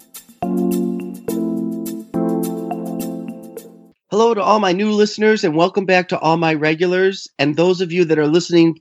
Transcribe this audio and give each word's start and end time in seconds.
Hello 4.13 4.33
to 4.33 4.41
all 4.41 4.61
my 4.61 4.71
new 4.71 4.93
listeners, 4.93 5.43
and 5.43 5.57
welcome 5.57 5.87
back 5.87 6.07
to 6.11 6.19
all 6.21 6.37
my 6.37 6.55
regulars, 6.55 7.27
and 7.37 7.57
those 7.57 7.81
of 7.81 7.91
you 7.91 8.05
that 8.05 8.21
are 8.21 8.29
listening 8.29 8.81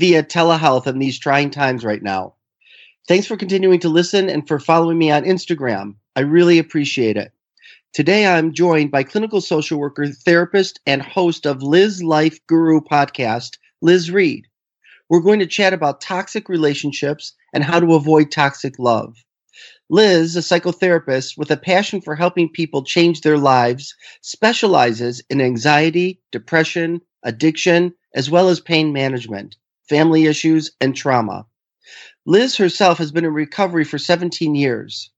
via 0.00 0.22
telehealth 0.22 0.86
in 0.86 0.98
these 0.98 1.18
trying 1.18 1.50
times 1.50 1.84
right 1.84 2.02
now. 2.02 2.32
Thanks 3.06 3.26
for 3.26 3.36
continuing 3.36 3.80
to 3.80 3.90
listen 3.90 4.30
and 4.30 4.48
for 4.48 4.58
following 4.58 4.96
me 4.96 5.10
on 5.10 5.24
Instagram. 5.24 5.94
I 6.16 6.20
really 6.20 6.58
appreciate 6.58 7.18
it. 7.18 7.32
Today 7.92 8.26
I'm 8.26 8.54
joined 8.54 8.90
by 8.90 9.02
clinical 9.02 9.42
social 9.42 9.78
worker, 9.78 10.06
therapist, 10.06 10.80
and 10.86 11.02
host 11.02 11.44
of 11.44 11.62
Liz 11.62 12.02
Life 12.02 12.38
Guru 12.46 12.80
podcast, 12.80 13.58
Liz 13.82 14.10
Reed. 14.10 14.46
We're 15.10 15.20
going 15.20 15.40
to 15.40 15.46
chat 15.46 15.74
about 15.74 16.00
toxic 16.00 16.48
relationships 16.48 17.34
and 17.52 17.62
how 17.62 17.78
to 17.78 17.94
avoid 17.94 18.30
toxic 18.30 18.78
love. 18.78 19.22
Liz, 19.90 20.34
a 20.34 20.40
psychotherapist 20.40 21.36
with 21.36 21.50
a 21.50 21.58
passion 21.58 22.00
for 22.00 22.16
helping 22.16 22.48
people 22.48 22.84
change 22.84 23.20
their 23.20 23.36
lives, 23.36 23.94
specializes 24.22 25.22
in 25.28 25.42
anxiety, 25.42 26.22
depression, 26.32 27.02
addiction, 27.22 27.92
as 28.14 28.30
well 28.30 28.48
as 28.48 28.60
pain 28.60 28.94
management 28.94 29.56
family 29.90 30.26
issues, 30.26 30.70
and 30.80 30.94
trauma. 30.94 31.44
Liz 32.24 32.56
herself 32.56 32.96
has 32.98 33.10
been 33.10 33.24
in 33.24 33.34
recovery 33.34 33.84
for 33.84 33.98
17 33.98 34.54
years. 34.54 35.10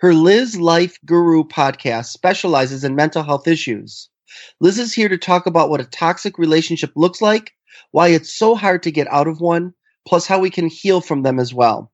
Her 0.00 0.12
Liz 0.12 0.60
Life 0.60 0.98
Guru 1.06 1.42
podcast 1.42 2.08
specializes 2.08 2.84
in 2.84 2.94
mental 2.94 3.22
health 3.22 3.48
issues. 3.48 4.10
Liz 4.60 4.78
is 4.78 4.92
here 4.92 5.08
to 5.08 5.16
talk 5.16 5.46
about 5.46 5.70
what 5.70 5.80
a 5.80 5.86
toxic 5.86 6.38
relationship 6.38 6.92
looks 6.94 7.22
like, 7.22 7.52
why 7.92 8.08
it's 8.08 8.30
so 8.30 8.54
hard 8.54 8.82
to 8.82 8.90
get 8.90 9.10
out 9.10 9.26
of 9.26 9.40
one, 9.40 9.72
plus 10.06 10.26
how 10.26 10.38
we 10.38 10.50
can 10.50 10.68
heal 10.68 11.00
from 11.00 11.22
them 11.22 11.38
as 11.38 11.54
well. 11.54 11.90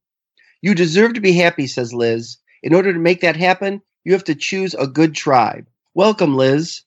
You 0.63 0.75
deserve 0.75 1.15
to 1.15 1.21
be 1.21 1.33
happy, 1.33 1.69
says 1.69 1.95
Liz. 1.95 2.39
In 2.65 2.75
order 2.75 2.93
to 2.93 2.99
make 2.99 3.21
that 3.21 3.37
happen, 3.37 3.81
you 4.05 4.13
have 4.13 4.25
to 4.25 4.35
choose 4.35 4.75
a 4.75 4.89
good 4.89 5.15
tribe. 5.15 5.69
Welcome, 5.95 6.37
Liz. 6.37 6.83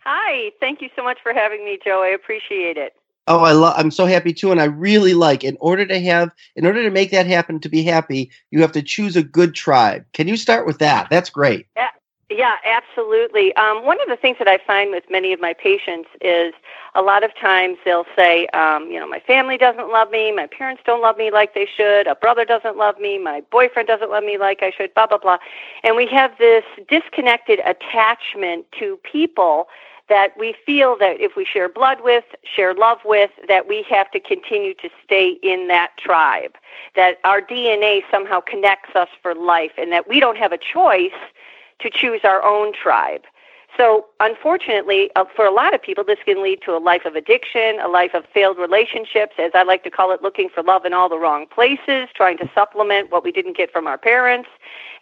Hi, 0.00 0.50
thank 0.58 0.82
you 0.82 0.88
so 0.96 1.04
much 1.04 1.18
for 1.22 1.32
having 1.32 1.64
me, 1.64 1.78
Joe. 1.82 2.02
I 2.02 2.08
appreciate 2.08 2.76
it. 2.76 2.94
Oh, 3.26 3.40
I 3.40 3.52
love. 3.52 3.74
I'm 3.76 3.90
so 3.90 4.04
happy 4.04 4.34
too, 4.34 4.50
and 4.50 4.60
I 4.60 4.64
really 4.64 5.14
like. 5.14 5.44
In 5.44 5.56
order 5.60 5.86
to 5.86 6.00
have, 6.00 6.30
in 6.56 6.66
order 6.66 6.82
to 6.82 6.90
make 6.90 7.10
that 7.10 7.26
happen, 7.26 7.58
to 7.60 7.68
be 7.68 7.82
happy, 7.82 8.30
you 8.50 8.60
have 8.60 8.72
to 8.72 8.82
choose 8.82 9.16
a 9.16 9.22
good 9.22 9.54
tribe. 9.54 10.04
Can 10.12 10.28
you 10.28 10.36
start 10.36 10.66
with 10.66 10.78
that? 10.80 11.08
That's 11.08 11.30
great. 11.30 11.66
Yeah, 11.74 11.88
yeah, 12.28 12.56
absolutely. 12.66 13.54
Um, 13.56 13.84
one 13.86 13.98
of 14.02 14.08
the 14.08 14.16
things 14.16 14.36
that 14.38 14.48
I 14.48 14.58
find 14.66 14.90
with 14.90 15.04
many 15.10 15.32
of 15.32 15.40
my 15.40 15.54
patients 15.54 16.10
is 16.20 16.52
a 16.94 17.00
lot 17.00 17.24
of 17.24 17.34
times 17.34 17.78
they'll 17.84 18.06
say, 18.14 18.46
um, 18.48 18.90
you 18.90 19.00
know, 19.00 19.08
my 19.08 19.20
family 19.20 19.56
doesn't 19.56 19.88
love 19.88 20.10
me, 20.10 20.30
my 20.30 20.46
parents 20.46 20.82
don't 20.84 21.00
love 21.00 21.16
me 21.16 21.30
like 21.30 21.54
they 21.54 21.66
should, 21.76 22.06
a 22.06 22.14
brother 22.14 22.44
doesn't 22.44 22.76
love 22.76 22.98
me, 22.98 23.18
my 23.18 23.42
boyfriend 23.50 23.88
doesn't 23.88 24.10
love 24.10 24.24
me 24.24 24.36
like 24.36 24.62
I 24.62 24.70
should, 24.70 24.92
blah 24.94 25.06
blah 25.06 25.18
blah, 25.18 25.38
and 25.82 25.96
we 25.96 26.06
have 26.08 26.36
this 26.38 26.64
disconnected 26.88 27.60
attachment 27.60 28.66
to 28.78 28.98
people 29.10 29.68
that 30.08 30.30
we 30.38 30.54
feel 30.66 30.96
that 30.98 31.20
if 31.20 31.36
we 31.36 31.44
share 31.44 31.68
blood 31.68 31.98
with, 32.02 32.24
share 32.42 32.74
love 32.74 32.98
with, 33.04 33.30
that 33.48 33.66
we 33.68 33.84
have 33.88 34.10
to 34.10 34.20
continue 34.20 34.74
to 34.74 34.88
stay 35.02 35.38
in 35.42 35.68
that 35.68 35.92
tribe, 35.98 36.56
that 36.94 37.18
our 37.24 37.40
DNA 37.40 38.02
somehow 38.10 38.40
connects 38.40 38.94
us 38.94 39.08
for 39.22 39.34
life, 39.34 39.72
and 39.78 39.90
that 39.92 40.08
we 40.08 40.20
don't 40.20 40.36
have 40.36 40.52
a 40.52 40.58
choice 40.58 41.12
to 41.80 41.90
choose 41.90 42.20
our 42.24 42.44
own 42.44 42.72
tribe. 42.72 43.22
So, 43.76 44.06
unfortunately, 44.20 45.10
uh, 45.16 45.24
for 45.34 45.44
a 45.44 45.50
lot 45.50 45.74
of 45.74 45.82
people, 45.82 46.04
this 46.04 46.20
can 46.24 46.42
lead 46.44 46.62
to 46.62 46.76
a 46.76 46.78
life 46.78 47.04
of 47.04 47.16
addiction, 47.16 47.80
a 47.80 47.88
life 47.88 48.14
of 48.14 48.24
failed 48.32 48.56
relationships, 48.56 49.34
as 49.38 49.50
I 49.52 49.64
like 49.64 49.82
to 49.82 49.90
call 49.90 50.12
it, 50.12 50.22
looking 50.22 50.48
for 50.48 50.62
love 50.62 50.84
in 50.84 50.92
all 50.92 51.08
the 51.08 51.18
wrong 51.18 51.46
places, 51.46 52.08
trying 52.14 52.38
to 52.38 52.48
supplement 52.54 53.10
what 53.10 53.24
we 53.24 53.32
didn't 53.32 53.56
get 53.56 53.72
from 53.72 53.88
our 53.88 53.98
parents. 53.98 54.48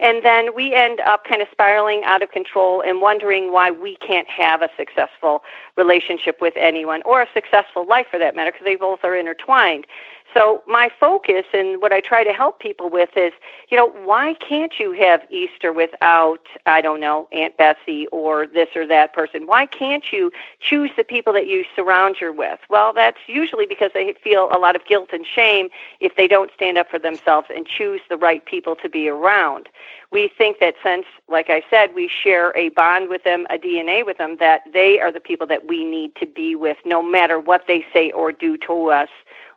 And 0.01 0.25
then 0.25 0.55
we 0.55 0.75
end 0.75 1.01
up 1.01 1.25
kind 1.25 1.43
of 1.43 1.49
spiraling 1.53 2.03
out 2.05 2.23
of 2.23 2.31
control 2.31 2.81
and 2.81 3.03
wondering 3.03 3.53
why 3.53 3.71
we 3.71 3.97
can't 3.97 4.29
have 4.29 4.63
a 4.63 4.71
successful 4.77 5.43
relationship 5.77 6.41
with 6.41 6.55
anyone 6.57 7.03
or 7.05 7.21
a 7.21 7.29
successful 7.35 7.87
life 7.87 8.07
for 8.11 8.19
that 8.19 8.35
matter, 8.35 8.53
because 8.53 8.65
they 8.65 8.77
both 8.77 9.01
are 9.05 9.15
intertwined. 9.15 9.87
So 10.35 10.63
my 10.67 10.91
focus 10.99 11.45
and 11.53 11.81
what 11.83 11.93
I 11.93 12.01
try 12.01 12.25
to 12.25 12.33
help 12.33 12.59
people 12.59 12.89
with 12.89 13.11
is, 13.17 13.33
you 13.69 13.77
know, 13.77 13.91
why 14.05 14.35
can't 14.35 14.73
you 14.79 14.93
have 14.93 15.23
Easter 15.31 15.73
without, 15.73 16.47
I 16.65 16.81
don't 16.81 17.01
know, 17.01 17.29
Aunt 17.33 17.57
Bessie 17.57 18.07
or 18.09 18.47
this 18.47 18.69
or 18.75 18.87
that 18.87 19.13
person? 19.13 19.47
Why 19.47 19.67
can't 19.67 20.05
you 20.13 20.31
choose 20.61 20.91
the 20.97 21.05
people 21.05 21.33
that 21.35 21.47
you 21.47 21.65
surround 21.77 22.17
you 22.21 22.33
with? 22.33 22.61
Well, 22.71 22.93
that's 22.93 23.19
usually 23.27 23.67
because 23.67 23.91
they 23.93 24.15
feel 24.25 24.49
a 24.53 24.59
lot 24.59 24.75
of 24.75 24.85
guilt 24.87 25.11
and 25.13 25.27
shame 25.27 25.69
if 26.01 26.17
they 26.17 26.29
don't 26.29 26.51
stand 26.55 26.79
up 26.79 26.91
for 26.91 26.99
themselves 26.99 27.49
and 27.55 27.67
choose 27.67 28.01
the 28.09 28.17
right 28.17 28.45
people 28.45 28.75
to 28.77 28.89
be 28.89 29.09
around. 29.09 29.69
We 30.11 30.29
think 30.29 30.59
that 30.61 30.75
since, 30.83 31.07
like 31.29 31.49
I 31.49 31.63
said, 31.71 31.95
we 31.95 32.09
share 32.09 32.57
a 32.57 32.69
bond 32.71 33.09
with 33.09 33.25
them, 33.25 33.47
a 33.51 33.57
DNA 33.57 34.05
with 34.05 34.19
them, 34.19 34.37
that 34.41 34.63
they 34.73 35.01
are 35.01 35.11
the 35.11 35.21
people 35.21 35.47
that 35.47 35.67
we 35.67 35.85
need 35.85 36.15
to 36.17 36.27
be 36.27 36.55
with 36.55 36.77
no 36.85 37.03
matter 37.03 37.41
what 37.41 37.67
they 37.67 37.85
say 37.93 38.11
or 38.13 38.31
do 38.31 38.57
to 38.59 38.91
us 38.91 39.09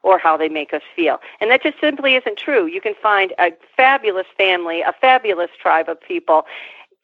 or 0.05 0.19
how 0.19 0.37
they 0.37 0.47
make 0.47 0.71
us 0.71 0.83
feel. 0.95 1.19
And 1.41 1.49
that 1.49 1.63
just 1.63 1.79
simply 1.81 2.13
isn't 2.15 2.37
true. 2.37 2.67
You 2.67 2.79
can 2.79 2.93
find 3.01 3.33
a 3.39 3.51
fabulous 3.75 4.27
family, 4.37 4.81
a 4.81 4.93
fabulous 5.01 5.49
tribe 5.59 5.89
of 5.89 5.99
people 5.99 6.45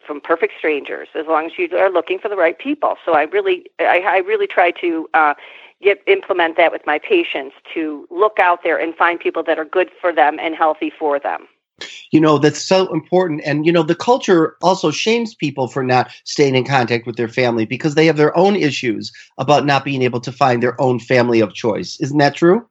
from 0.06 0.22
perfect 0.22 0.54
strangers 0.58 1.08
as 1.16 1.26
long 1.26 1.48
as 1.48 1.52
you 1.58 1.68
are 1.76 1.90
looking 1.90 2.20
for 2.20 2.30
the 2.30 2.36
right 2.36 2.58
people. 2.58 2.98
So 3.04 3.14
I 3.14 3.24
really, 3.24 3.66
I, 3.80 4.00
I 4.00 4.18
really 4.18 4.48
try 4.48 4.70
to 4.72 5.10
uh, 5.16 5.34
get 5.82 6.02
implement 6.06 6.58
that 6.58 6.72
with 6.72 6.84
my 6.86 7.00
patients 7.00 7.56
to 7.74 8.08
look 8.12 8.38
out 8.40 8.64
there 8.64 8.80
and 8.80 8.96
find 8.96 9.20
people 9.20 9.44
that 9.44 9.58
are 9.58 9.66
good 9.66 9.90
for 10.00 10.14
them 10.14 10.38
and 10.40 10.56
healthy 10.56 10.92
for 10.92 11.20
them 11.20 11.48
you 12.12 12.20
know 12.20 12.38
that's 12.38 12.62
so 12.62 12.94
important 12.94 13.42
and 13.44 13.66
you 13.66 13.72
know 13.72 13.82
the 13.82 13.96
culture 13.96 14.56
also 14.62 14.92
shames 14.92 15.34
people 15.34 15.68
for 15.68 15.82
not 15.82 16.12
staying 16.24 16.54
in 16.54 16.64
contact 16.64 17.08
with 17.08 17.16
their 17.16 17.28
family 17.28 17.66
because 17.66 17.96
they 17.96 18.06
have 18.06 18.18
their 18.18 18.38
own 18.38 18.56
issues 18.56 19.12
about 19.40 19.66
not 19.66 19.84
being 19.84 20.04
able 20.04 20.20
to 20.20 20.32
find 20.32 20.62
their 20.62 20.80
own 20.80 21.00
family 21.00 21.40
of 21.40 21.56
choice 21.56 22.00
isn't 22.00 22.20
that 22.20 22.36
true 22.36 22.64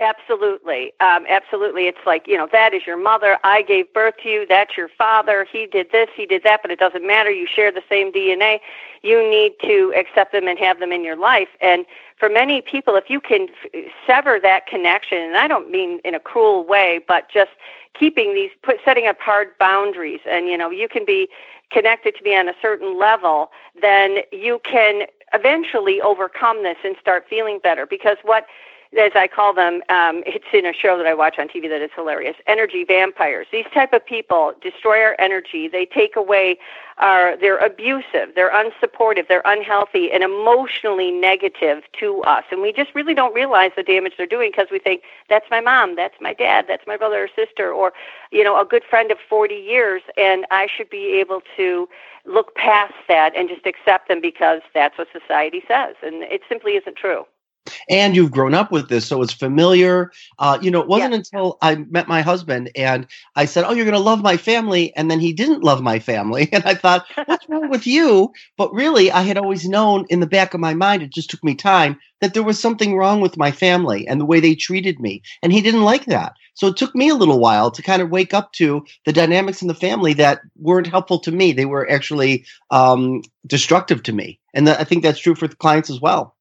Absolutely. 0.00 0.92
Um, 1.00 1.24
absolutely. 1.28 1.86
It's 1.86 2.04
like, 2.04 2.26
you 2.26 2.36
know, 2.36 2.48
that 2.52 2.74
is 2.74 2.84
your 2.86 2.96
mother. 2.96 3.38
I 3.44 3.62
gave 3.62 3.92
birth 3.92 4.14
to 4.24 4.28
you. 4.28 4.46
That's 4.48 4.76
your 4.76 4.88
father. 4.88 5.46
He 5.50 5.66
did 5.66 5.92
this, 5.92 6.08
he 6.16 6.26
did 6.26 6.42
that, 6.42 6.60
but 6.62 6.70
it 6.72 6.78
doesn't 6.80 7.06
matter. 7.06 7.30
You 7.30 7.46
share 7.46 7.70
the 7.70 7.82
same 7.88 8.12
DNA. 8.12 8.58
You 9.02 9.18
need 9.30 9.52
to 9.62 9.92
accept 9.96 10.32
them 10.32 10.48
and 10.48 10.58
have 10.58 10.80
them 10.80 10.90
in 10.90 11.04
your 11.04 11.16
life. 11.16 11.48
And 11.60 11.86
for 12.18 12.28
many 12.28 12.60
people, 12.60 12.96
if 12.96 13.08
you 13.08 13.20
can 13.20 13.48
f- 13.72 13.84
sever 14.06 14.40
that 14.42 14.66
connection, 14.66 15.18
and 15.18 15.36
I 15.36 15.46
don't 15.46 15.70
mean 15.70 16.00
in 16.04 16.14
a 16.14 16.20
cruel 16.20 16.64
way, 16.66 17.00
but 17.06 17.28
just 17.32 17.50
keeping 17.98 18.34
these, 18.34 18.50
put, 18.62 18.78
setting 18.84 19.06
up 19.06 19.20
hard 19.20 19.56
boundaries, 19.58 20.20
and, 20.28 20.46
you 20.48 20.58
know, 20.58 20.70
you 20.70 20.88
can 20.88 21.04
be 21.04 21.28
connected 21.70 22.16
to 22.16 22.24
me 22.24 22.36
on 22.36 22.48
a 22.48 22.54
certain 22.60 22.98
level, 22.98 23.50
then 23.80 24.18
you 24.32 24.60
can 24.64 25.06
eventually 25.32 26.00
overcome 26.00 26.62
this 26.62 26.76
and 26.84 26.96
start 27.00 27.26
feeling 27.28 27.58
better. 27.62 27.86
Because 27.86 28.16
what, 28.22 28.46
as 28.98 29.12
I 29.14 29.26
call 29.26 29.52
them, 29.52 29.82
um, 29.88 30.22
it's 30.26 30.44
in 30.52 30.66
a 30.66 30.72
show 30.72 30.96
that 30.96 31.06
I 31.06 31.14
watch 31.14 31.38
on 31.38 31.48
TV 31.48 31.68
that 31.68 31.80
is 31.80 31.90
hilarious. 31.94 32.36
Energy 32.46 32.84
vampires. 32.84 33.46
These 33.50 33.66
type 33.72 33.92
of 33.92 34.04
people 34.04 34.52
destroy 34.60 35.02
our 35.02 35.16
energy. 35.18 35.68
They 35.68 35.86
take 35.86 36.16
away 36.16 36.58
our. 36.98 37.36
They're 37.36 37.58
abusive. 37.58 38.34
They're 38.34 38.52
unsupportive. 38.52 39.28
They're 39.28 39.42
unhealthy 39.44 40.12
and 40.12 40.22
emotionally 40.22 41.10
negative 41.10 41.82
to 41.98 42.22
us. 42.22 42.44
And 42.50 42.62
we 42.62 42.72
just 42.72 42.94
really 42.94 43.14
don't 43.14 43.34
realize 43.34 43.72
the 43.76 43.82
damage 43.82 44.14
they're 44.16 44.26
doing 44.26 44.50
because 44.50 44.68
we 44.70 44.78
think 44.78 45.02
that's 45.28 45.46
my 45.50 45.60
mom, 45.60 45.96
that's 45.96 46.20
my 46.20 46.32
dad, 46.32 46.66
that's 46.68 46.86
my 46.86 46.96
brother 46.96 47.24
or 47.24 47.28
sister, 47.34 47.72
or 47.72 47.92
you 48.30 48.44
know, 48.44 48.60
a 48.60 48.64
good 48.64 48.84
friend 48.88 49.10
of 49.10 49.18
40 49.28 49.54
years, 49.54 50.02
and 50.16 50.46
I 50.50 50.66
should 50.74 50.90
be 50.90 51.18
able 51.20 51.42
to 51.56 51.88
look 52.26 52.54
past 52.54 52.94
that 53.08 53.36
and 53.36 53.48
just 53.48 53.66
accept 53.66 54.08
them 54.08 54.20
because 54.20 54.60
that's 54.72 54.96
what 54.96 55.08
society 55.12 55.62
says, 55.68 55.94
and 56.02 56.22
it 56.22 56.42
simply 56.48 56.72
isn't 56.72 56.96
true 56.96 57.26
and 57.88 58.14
you've 58.14 58.30
grown 58.30 58.54
up 58.54 58.70
with 58.72 58.88
this, 58.88 59.06
so 59.06 59.22
it's 59.22 59.32
familiar. 59.32 60.10
Uh, 60.38 60.58
you 60.60 60.70
know, 60.70 60.80
it 60.80 60.88
wasn't 60.88 61.14
until 61.14 61.58
I 61.62 61.76
met 61.76 62.08
my 62.08 62.22
husband 62.22 62.70
and 62.76 63.06
I 63.36 63.44
said, 63.44 63.64
"Oh, 63.64 63.72
you're 63.72 63.84
going 63.84 63.96
to 63.96 64.00
love 64.00 64.22
my 64.22 64.36
family," 64.36 64.94
and 64.96 65.10
then 65.10 65.20
he 65.20 65.32
didn't 65.32 65.64
love 65.64 65.82
my 65.82 65.98
family, 65.98 66.48
and 66.52 66.64
I 66.64 66.74
thought, 66.74 67.06
"What's 67.26 67.48
wrong 67.48 67.68
with 67.70 67.86
you?" 67.86 68.32
But 68.56 68.72
really, 68.72 69.10
I 69.10 69.22
had 69.22 69.38
always 69.38 69.68
known 69.68 70.06
in 70.08 70.20
the 70.20 70.26
back 70.26 70.54
of 70.54 70.60
my 70.60 70.74
mind. 70.74 71.02
It 71.02 71.12
just 71.12 71.30
took 71.30 71.42
me 71.44 71.54
time 71.54 71.98
that 72.20 72.34
there 72.34 72.42
was 72.42 72.58
something 72.58 72.96
wrong 72.96 73.20
with 73.20 73.36
my 73.36 73.50
family 73.50 74.06
and 74.06 74.20
the 74.20 74.24
way 74.26 74.40
they 74.40 74.54
treated 74.54 75.00
me, 75.00 75.22
and 75.42 75.52
he 75.52 75.60
didn't 75.60 75.84
like 75.84 76.06
that. 76.06 76.34
So 76.54 76.68
it 76.68 76.76
took 76.76 76.94
me 76.94 77.08
a 77.08 77.16
little 77.16 77.40
while 77.40 77.70
to 77.70 77.82
kind 77.82 78.00
of 78.00 78.10
wake 78.10 78.32
up 78.32 78.52
to 78.54 78.84
the 79.04 79.12
dynamics 79.12 79.60
in 79.60 79.68
the 79.68 79.74
family 79.74 80.14
that 80.14 80.40
weren't 80.56 80.86
helpful 80.86 81.18
to 81.20 81.32
me. 81.32 81.52
They 81.52 81.64
were 81.64 81.90
actually 81.90 82.46
um, 82.70 83.22
destructive 83.46 84.02
to 84.04 84.12
me, 84.12 84.38
and 84.54 84.68
I 84.68 84.84
think 84.84 85.02
that's 85.02 85.18
true 85.18 85.34
for 85.34 85.48
the 85.48 85.56
clients 85.56 85.90
as 85.90 86.00
well. 86.00 86.34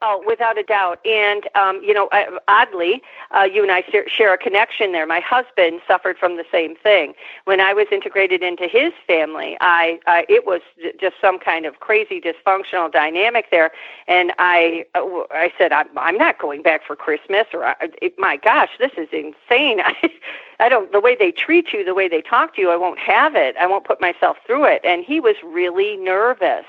Oh, 0.00 0.22
without 0.26 0.58
a 0.58 0.62
doubt. 0.62 1.04
And, 1.06 1.48
um, 1.54 1.80
you 1.82 1.94
know, 1.94 2.08
oddly, 2.48 3.02
uh, 3.34 3.42
you 3.42 3.62
and 3.62 3.70
I 3.70 3.84
share 4.08 4.34
a 4.34 4.38
connection 4.38 4.92
there. 4.92 5.06
My 5.06 5.20
husband 5.20 5.80
suffered 5.86 6.18
from 6.18 6.36
the 6.36 6.44
same 6.50 6.76
thing. 6.76 7.14
When 7.44 7.60
I 7.60 7.72
was 7.72 7.86
integrated 7.92 8.42
into 8.42 8.66
his 8.68 8.92
family, 9.06 9.56
I, 9.60 10.00
I 10.06 10.26
it 10.28 10.46
was 10.46 10.60
just 11.00 11.16
some 11.20 11.38
kind 11.38 11.66
of 11.66 11.80
crazy 11.80 12.20
dysfunctional 12.20 12.92
dynamic 12.92 13.50
there. 13.50 13.70
And 14.08 14.32
I, 14.38 14.86
uh, 14.94 15.04
I 15.30 15.52
said, 15.58 15.72
I'm, 15.72 15.88
I'm 15.96 16.18
not 16.18 16.38
going 16.38 16.62
back 16.62 16.86
for 16.86 16.96
Christmas. 16.96 17.46
Or, 17.52 17.64
I, 17.64 17.74
it, 18.00 18.18
my 18.18 18.36
gosh, 18.36 18.70
this 18.78 18.92
is 18.96 19.08
insane. 19.12 19.80
I, 19.80 19.94
I 20.60 20.68
don't, 20.68 20.92
the 20.92 21.00
way 21.00 21.16
they 21.16 21.32
treat 21.32 21.72
you, 21.72 21.84
the 21.84 21.94
way 21.94 22.08
they 22.08 22.22
talk 22.22 22.54
to 22.54 22.60
you, 22.60 22.70
I 22.70 22.76
won't 22.76 22.98
have 22.98 23.34
it. 23.34 23.56
I 23.56 23.66
won't 23.66 23.84
put 23.84 24.00
myself 24.00 24.36
through 24.46 24.64
it. 24.66 24.80
And 24.84 25.04
he 25.04 25.18
was 25.18 25.36
really 25.42 25.96
nervous 25.96 26.64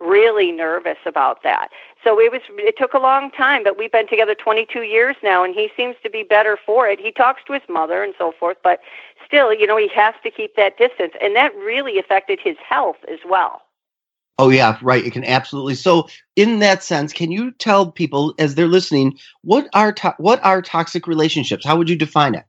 really 0.00 0.52
nervous 0.52 0.98
about 1.06 1.42
that. 1.42 1.70
So 2.04 2.20
it 2.20 2.30
was 2.30 2.40
it 2.50 2.76
took 2.78 2.94
a 2.94 2.98
long 2.98 3.30
time, 3.30 3.64
but 3.64 3.76
we've 3.78 3.92
been 3.92 4.08
together 4.08 4.34
22 4.34 4.82
years 4.82 5.16
now 5.22 5.44
and 5.44 5.54
he 5.54 5.70
seems 5.76 5.96
to 6.02 6.10
be 6.10 6.22
better 6.22 6.58
for 6.64 6.88
it. 6.88 7.00
He 7.00 7.10
talks 7.10 7.42
to 7.46 7.52
his 7.52 7.62
mother 7.68 8.02
and 8.02 8.14
so 8.18 8.32
forth, 8.38 8.58
but 8.62 8.80
still, 9.26 9.52
you 9.52 9.66
know, 9.66 9.76
he 9.76 9.88
has 9.94 10.14
to 10.22 10.30
keep 10.30 10.56
that 10.56 10.78
distance 10.78 11.14
and 11.20 11.34
that 11.36 11.54
really 11.56 11.98
affected 11.98 12.38
his 12.42 12.56
health 12.66 12.98
as 13.10 13.18
well. 13.28 13.62
Oh 14.38 14.50
yeah, 14.50 14.78
right. 14.82 15.04
It 15.04 15.12
can 15.12 15.24
absolutely. 15.24 15.74
So, 15.74 16.08
in 16.36 16.60
that 16.60 16.84
sense, 16.84 17.12
can 17.12 17.32
you 17.32 17.50
tell 17.52 17.90
people 17.90 18.34
as 18.38 18.54
they're 18.54 18.68
listening 18.68 19.18
what 19.42 19.68
are 19.74 19.92
to- 19.92 20.14
what 20.18 20.44
are 20.44 20.62
toxic 20.62 21.06
relationships? 21.08 21.64
How 21.66 21.76
would 21.76 21.90
you 21.90 21.96
define 21.96 22.34
it? 22.36 22.44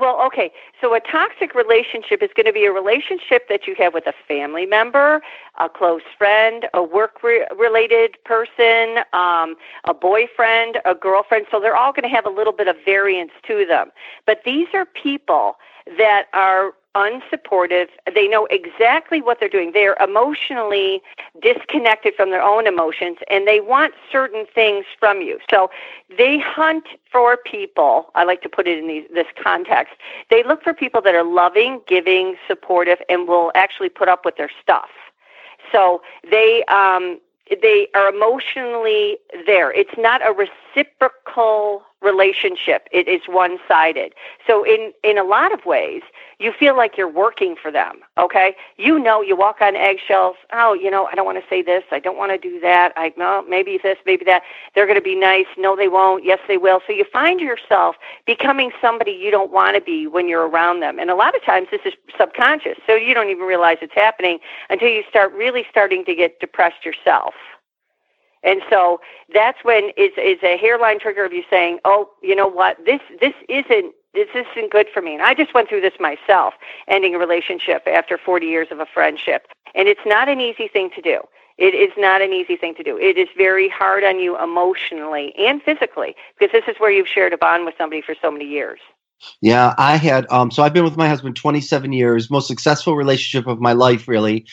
Well, 0.00 0.18
okay. 0.22 0.50
So 0.80 0.94
a 0.94 1.00
toxic 1.00 1.54
relationship 1.54 2.22
is 2.22 2.30
going 2.34 2.46
to 2.46 2.52
be 2.52 2.64
a 2.64 2.72
relationship 2.72 3.48
that 3.50 3.66
you 3.66 3.74
have 3.76 3.92
with 3.92 4.06
a 4.06 4.14
family 4.26 4.64
member, 4.64 5.20
a 5.58 5.68
close 5.68 6.00
friend, 6.16 6.66
a 6.72 6.82
work 6.82 7.22
re- 7.22 7.46
related 7.56 8.16
person, 8.24 9.04
um, 9.12 9.56
a 9.84 9.92
boyfriend, 9.92 10.78
a 10.86 10.94
girlfriend. 10.94 11.46
So 11.50 11.60
they're 11.60 11.76
all 11.76 11.92
going 11.92 12.08
to 12.08 12.14
have 12.16 12.24
a 12.24 12.30
little 12.30 12.54
bit 12.54 12.66
of 12.66 12.76
variance 12.82 13.32
to 13.46 13.66
them. 13.66 13.90
But 14.24 14.40
these 14.46 14.68
are 14.72 14.86
people 14.86 15.56
that 15.98 16.28
are 16.32 16.72
unsupportive. 16.94 17.88
They 18.14 18.26
know 18.26 18.46
exactly 18.50 19.22
what 19.22 19.38
they're 19.38 19.48
doing. 19.48 19.72
They're 19.72 19.96
emotionally 20.00 21.02
disconnected 21.40 22.14
from 22.14 22.30
their 22.30 22.42
own 22.42 22.66
emotions 22.66 23.18
and 23.30 23.46
they 23.46 23.60
want 23.60 23.94
certain 24.10 24.46
things 24.54 24.84
from 24.98 25.20
you. 25.20 25.38
So 25.50 25.70
they 26.16 26.38
hunt 26.38 26.84
for 27.10 27.36
people. 27.36 28.10
I 28.14 28.24
like 28.24 28.42
to 28.42 28.48
put 28.48 28.66
it 28.66 28.78
in 28.78 28.88
these, 28.88 29.04
this 29.14 29.26
context. 29.40 29.94
They 30.30 30.42
look 30.42 30.62
for 30.62 30.74
people 30.74 31.00
that 31.02 31.14
are 31.14 31.24
loving, 31.24 31.80
giving, 31.86 32.36
supportive, 32.48 32.98
and 33.08 33.28
will 33.28 33.52
actually 33.54 33.88
put 33.88 34.08
up 34.08 34.24
with 34.24 34.36
their 34.36 34.50
stuff. 34.60 34.90
So 35.72 36.02
they 36.28 36.64
um, 36.64 37.20
they 37.62 37.88
are 37.94 38.08
emotionally 38.08 39.18
there. 39.46 39.72
It's 39.72 39.96
not 39.98 40.22
a 40.26 40.32
reciprocal 40.32 41.82
relationship. 42.02 42.88
It 42.92 43.08
is 43.08 43.22
one-sided. 43.28 44.14
So 44.46 44.64
in 44.64 44.92
in 45.04 45.18
a 45.18 45.24
lot 45.24 45.52
of 45.52 45.64
ways, 45.66 46.02
you 46.38 46.52
feel 46.52 46.76
like 46.76 46.96
you're 46.96 47.08
working 47.08 47.54
for 47.60 47.70
them, 47.70 48.00
okay? 48.16 48.56
You 48.76 48.98
know 48.98 49.20
you 49.20 49.36
walk 49.36 49.60
on 49.60 49.76
eggshells. 49.76 50.36
Oh, 50.52 50.72
you 50.72 50.90
know, 50.90 51.06
I 51.06 51.14
don't 51.14 51.26
want 51.26 51.42
to 51.42 51.48
say 51.48 51.62
this. 51.62 51.84
I 51.90 51.98
don't 51.98 52.16
want 52.16 52.32
to 52.32 52.38
do 52.38 52.58
that. 52.60 52.92
I 52.96 53.12
no, 53.16 53.44
maybe 53.48 53.78
this, 53.82 53.98
maybe 54.06 54.24
that. 54.24 54.42
They're 54.74 54.86
going 54.86 54.98
to 54.98 55.02
be 55.02 55.14
nice. 55.14 55.46
No, 55.58 55.76
they 55.76 55.88
won't. 55.88 56.24
Yes, 56.24 56.38
they 56.48 56.56
will. 56.56 56.80
So 56.86 56.92
you 56.92 57.04
find 57.12 57.40
yourself 57.40 57.96
becoming 58.26 58.70
somebody 58.80 59.12
you 59.12 59.30
don't 59.30 59.52
want 59.52 59.74
to 59.76 59.80
be 59.80 60.06
when 60.06 60.28
you're 60.28 60.48
around 60.48 60.80
them. 60.80 60.98
And 60.98 61.10
a 61.10 61.14
lot 61.14 61.34
of 61.36 61.44
times 61.44 61.68
this 61.70 61.82
is 61.84 61.94
subconscious. 62.16 62.78
So 62.86 62.94
you 62.94 63.14
don't 63.14 63.28
even 63.28 63.44
realize 63.44 63.78
it's 63.82 63.94
happening 63.94 64.38
until 64.70 64.88
you 64.88 65.02
start 65.08 65.32
really 65.32 65.66
starting 65.68 66.04
to 66.06 66.14
get 66.14 66.40
depressed 66.40 66.84
yourself. 66.84 67.34
And 68.42 68.62
so 68.70 69.00
that's 69.32 69.58
when 69.64 69.90
it's, 69.96 70.14
it's 70.16 70.42
a 70.42 70.56
hairline 70.56 70.98
trigger 70.98 71.24
of 71.24 71.32
you 71.32 71.44
saying, 71.50 71.78
"Oh, 71.84 72.10
you 72.22 72.34
know 72.34 72.48
what? 72.48 72.84
This 72.84 73.00
this 73.20 73.34
isn't 73.48 73.94
this 74.14 74.28
isn't 74.34 74.70
good 74.70 74.86
for 74.92 75.02
me." 75.02 75.14
And 75.14 75.22
I 75.22 75.34
just 75.34 75.54
went 75.54 75.68
through 75.68 75.82
this 75.82 75.98
myself, 76.00 76.54
ending 76.88 77.14
a 77.14 77.18
relationship 77.18 77.82
after 77.86 78.16
40 78.16 78.46
years 78.46 78.68
of 78.70 78.80
a 78.80 78.86
friendship, 78.86 79.48
and 79.74 79.88
it's 79.88 80.00
not 80.06 80.28
an 80.28 80.40
easy 80.40 80.68
thing 80.68 80.90
to 80.94 81.02
do. 81.02 81.20
It 81.58 81.74
is 81.74 81.92
not 81.98 82.22
an 82.22 82.32
easy 82.32 82.56
thing 82.56 82.74
to 82.76 82.82
do. 82.82 82.96
It 82.96 83.18
is 83.18 83.28
very 83.36 83.68
hard 83.68 84.02
on 84.02 84.18
you 84.18 84.42
emotionally 84.42 85.34
and 85.36 85.62
physically 85.62 86.16
because 86.38 86.52
this 86.52 86.64
is 86.66 86.80
where 86.80 86.90
you've 86.90 87.06
shared 87.06 87.34
a 87.34 87.38
bond 87.38 87.66
with 87.66 87.74
somebody 87.76 88.00
for 88.00 88.14
so 88.20 88.30
many 88.30 88.46
years. 88.46 88.80
Yeah, 89.42 89.74
I 89.76 89.96
had 89.96 90.26
um 90.30 90.50
so 90.50 90.62
I've 90.62 90.72
been 90.72 90.84
with 90.84 90.96
my 90.96 91.08
husband 91.08 91.36
27 91.36 91.92
years, 91.92 92.30
most 92.30 92.48
successful 92.48 92.96
relationship 92.96 93.46
of 93.46 93.60
my 93.60 93.74
life 93.74 94.08
really. 94.08 94.46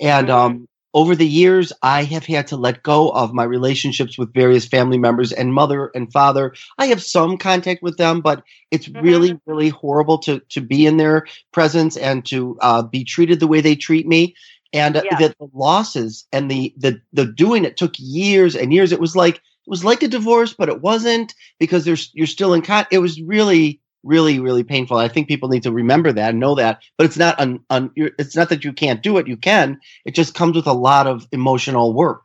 And 0.00 0.30
um 0.30 0.68
over 0.94 1.16
the 1.16 1.26
years, 1.26 1.72
I 1.82 2.04
have 2.04 2.24
had 2.24 2.46
to 2.46 2.56
let 2.56 2.84
go 2.84 3.10
of 3.10 3.34
my 3.34 3.42
relationships 3.42 4.16
with 4.16 4.32
various 4.32 4.64
family 4.64 4.96
members 4.96 5.32
and 5.32 5.52
mother 5.52 5.90
and 5.94 6.10
father. 6.12 6.54
I 6.78 6.86
have 6.86 7.02
some 7.02 7.36
contact 7.36 7.82
with 7.82 7.98
them, 7.98 8.20
but 8.20 8.44
it's 8.70 8.88
mm-hmm. 8.88 9.04
really, 9.04 9.40
really 9.44 9.68
horrible 9.68 10.18
to 10.18 10.40
to 10.50 10.60
be 10.60 10.86
in 10.86 10.96
their 10.96 11.26
presence 11.52 11.96
and 11.96 12.24
to 12.26 12.56
uh, 12.60 12.82
be 12.82 13.04
treated 13.04 13.40
the 13.40 13.48
way 13.48 13.60
they 13.60 13.74
treat 13.74 14.06
me. 14.06 14.36
And 14.72 14.96
uh, 14.96 15.02
yeah. 15.04 15.18
the, 15.18 15.34
the 15.40 15.48
losses 15.52 16.26
and 16.32 16.50
the 16.50 16.72
the 16.76 17.00
the 17.12 17.26
doing 17.26 17.64
it 17.64 17.76
took 17.76 17.94
years 17.98 18.54
and 18.54 18.72
years. 18.72 18.92
It 18.92 19.00
was 19.00 19.16
like 19.16 19.36
it 19.36 19.70
was 19.70 19.84
like 19.84 20.02
a 20.02 20.08
divorce, 20.08 20.54
but 20.54 20.68
it 20.68 20.80
wasn't 20.80 21.34
because 21.58 21.84
there's 21.84 22.10
you're 22.14 22.26
still 22.28 22.54
in 22.54 22.62
con. 22.62 22.86
It 22.92 22.98
was 22.98 23.20
really 23.20 23.80
really 24.04 24.38
really 24.38 24.64
painful. 24.64 24.96
I 24.96 25.08
think 25.08 25.28
people 25.28 25.48
need 25.48 25.62
to 25.64 25.72
remember 25.72 26.12
that 26.12 26.30
and 26.30 26.40
know 26.40 26.54
that 26.54 26.82
but 26.96 27.04
it's 27.04 27.16
not 27.16 27.38
un, 27.40 27.60
un, 27.70 27.90
it's 27.96 28.36
not 28.36 28.48
that 28.50 28.64
you 28.64 28.72
can't 28.72 29.02
do 29.02 29.18
it 29.18 29.26
you 29.26 29.36
can. 29.36 29.80
It 30.04 30.14
just 30.14 30.34
comes 30.34 30.56
with 30.56 30.66
a 30.66 30.72
lot 30.72 31.06
of 31.06 31.26
emotional 31.32 31.92
work. 31.92 32.24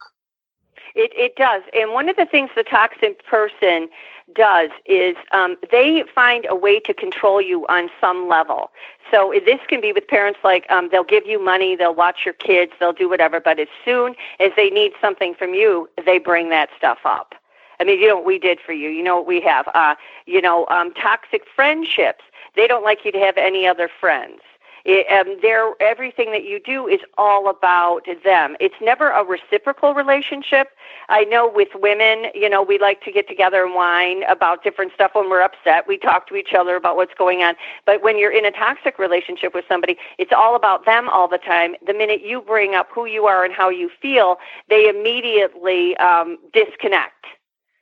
It, 0.95 1.11
it 1.15 1.35
does. 1.35 1.63
And 1.73 1.93
one 1.93 2.09
of 2.09 2.15
the 2.15 2.25
things 2.25 2.49
the 2.55 2.63
toxic 2.63 3.25
person 3.25 3.87
does 4.35 4.69
is 4.85 5.15
um, 5.31 5.55
they 5.71 6.03
find 6.13 6.45
a 6.49 6.55
way 6.55 6.79
to 6.81 6.93
control 6.93 7.41
you 7.41 7.65
on 7.67 7.89
some 7.99 8.27
level. 8.27 8.71
So 9.11 9.33
this 9.45 9.59
can 9.67 9.81
be 9.81 9.91
with 9.91 10.07
parents 10.07 10.39
like 10.43 10.69
um, 10.69 10.89
they'll 10.91 11.03
give 11.03 11.25
you 11.25 11.43
money 11.43 11.75
they'll 11.75 11.95
watch 11.95 12.19
your 12.25 12.35
kids 12.35 12.73
they'll 12.79 12.93
do 12.93 13.09
whatever 13.09 13.39
but 13.39 13.59
as 13.59 13.67
soon 13.83 14.15
as 14.39 14.51
they 14.55 14.69
need 14.69 14.91
something 15.01 15.33
from 15.33 15.53
you 15.53 15.89
they 16.05 16.19
bring 16.19 16.49
that 16.49 16.69
stuff 16.77 16.99
up 17.05 17.33
I 17.79 17.83
mean, 17.83 17.99
you 17.99 18.07
know 18.07 18.15
what 18.17 18.25
we 18.25 18.39
did 18.39 18.59
for 18.65 18.73
you. 18.73 18.89
You 18.89 19.03
know 19.03 19.17
what 19.17 19.27
we 19.27 19.41
have. 19.41 19.67
Uh, 19.73 19.95
you 20.25 20.41
know, 20.41 20.67
um, 20.67 20.93
toxic 20.93 21.43
friendships. 21.55 22.23
They 22.55 22.67
don't 22.67 22.83
like 22.83 23.05
you 23.05 23.11
to 23.11 23.19
have 23.19 23.37
any 23.37 23.67
other 23.67 23.89
friends. 23.99 24.41
It, 24.85 25.05
um, 25.11 25.37
they're, 25.41 25.73
everything 25.79 26.31
that 26.31 26.45
you 26.45 26.59
do 26.59 26.87
is 26.87 26.99
all 27.17 27.49
about 27.49 28.07
them. 28.23 28.55
It's 28.59 28.75
never 28.81 29.09
a 29.09 29.23
reciprocal 29.23 29.93
relationship. 29.93 30.69
I 31.09 31.25
know 31.25 31.51
with 31.53 31.69
women, 31.75 32.31
you 32.33 32.49
know, 32.49 32.63
we 32.63 32.79
like 32.79 33.03
to 33.03 33.11
get 33.11 33.27
together 33.27 33.63
and 33.63 33.75
whine 33.75 34.23
about 34.23 34.63
different 34.63 34.93
stuff 34.93 35.11
when 35.13 35.29
we're 35.29 35.41
upset. 35.41 35.87
We 35.87 35.97
talk 35.97 36.27
to 36.29 36.35
each 36.35 36.53
other 36.57 36.75
about 36.75 36.95
what's 36.95 37.13
going 37.13 37.43
on. 37.43 37.55
But 37.85 38.01
when 38.03 38.17
you're 38.17 38.31
in 38.31 38.45
a 38.45 38.51
toxic 38.51 38.97
relationship 38.97 39.53
with 39.53 39.65
somebody, 39.67 39.97
it's 40.17 40.31
all 40.35 40.55
about 40.55 40.85
them 40.85 41.09
all 41.09 41.27
the 41.27 41.37
time. 41.37 41.75
The 41.85 41.93
minute 41.93 42.21
you 42.23 42.41
bring 42.41 42.73
up 42.73 42.87
who 42.93 43.05
you 43.05 43.25
are 43.25 43.43
and 43.43 43.53
how 43.53 43.69
you 43.69 43.89
feel, 44.01 44.37
they 44.69 44.87
immediately 44.87 45.97
um, 45.97 46.37
disconnect 46.53 47.25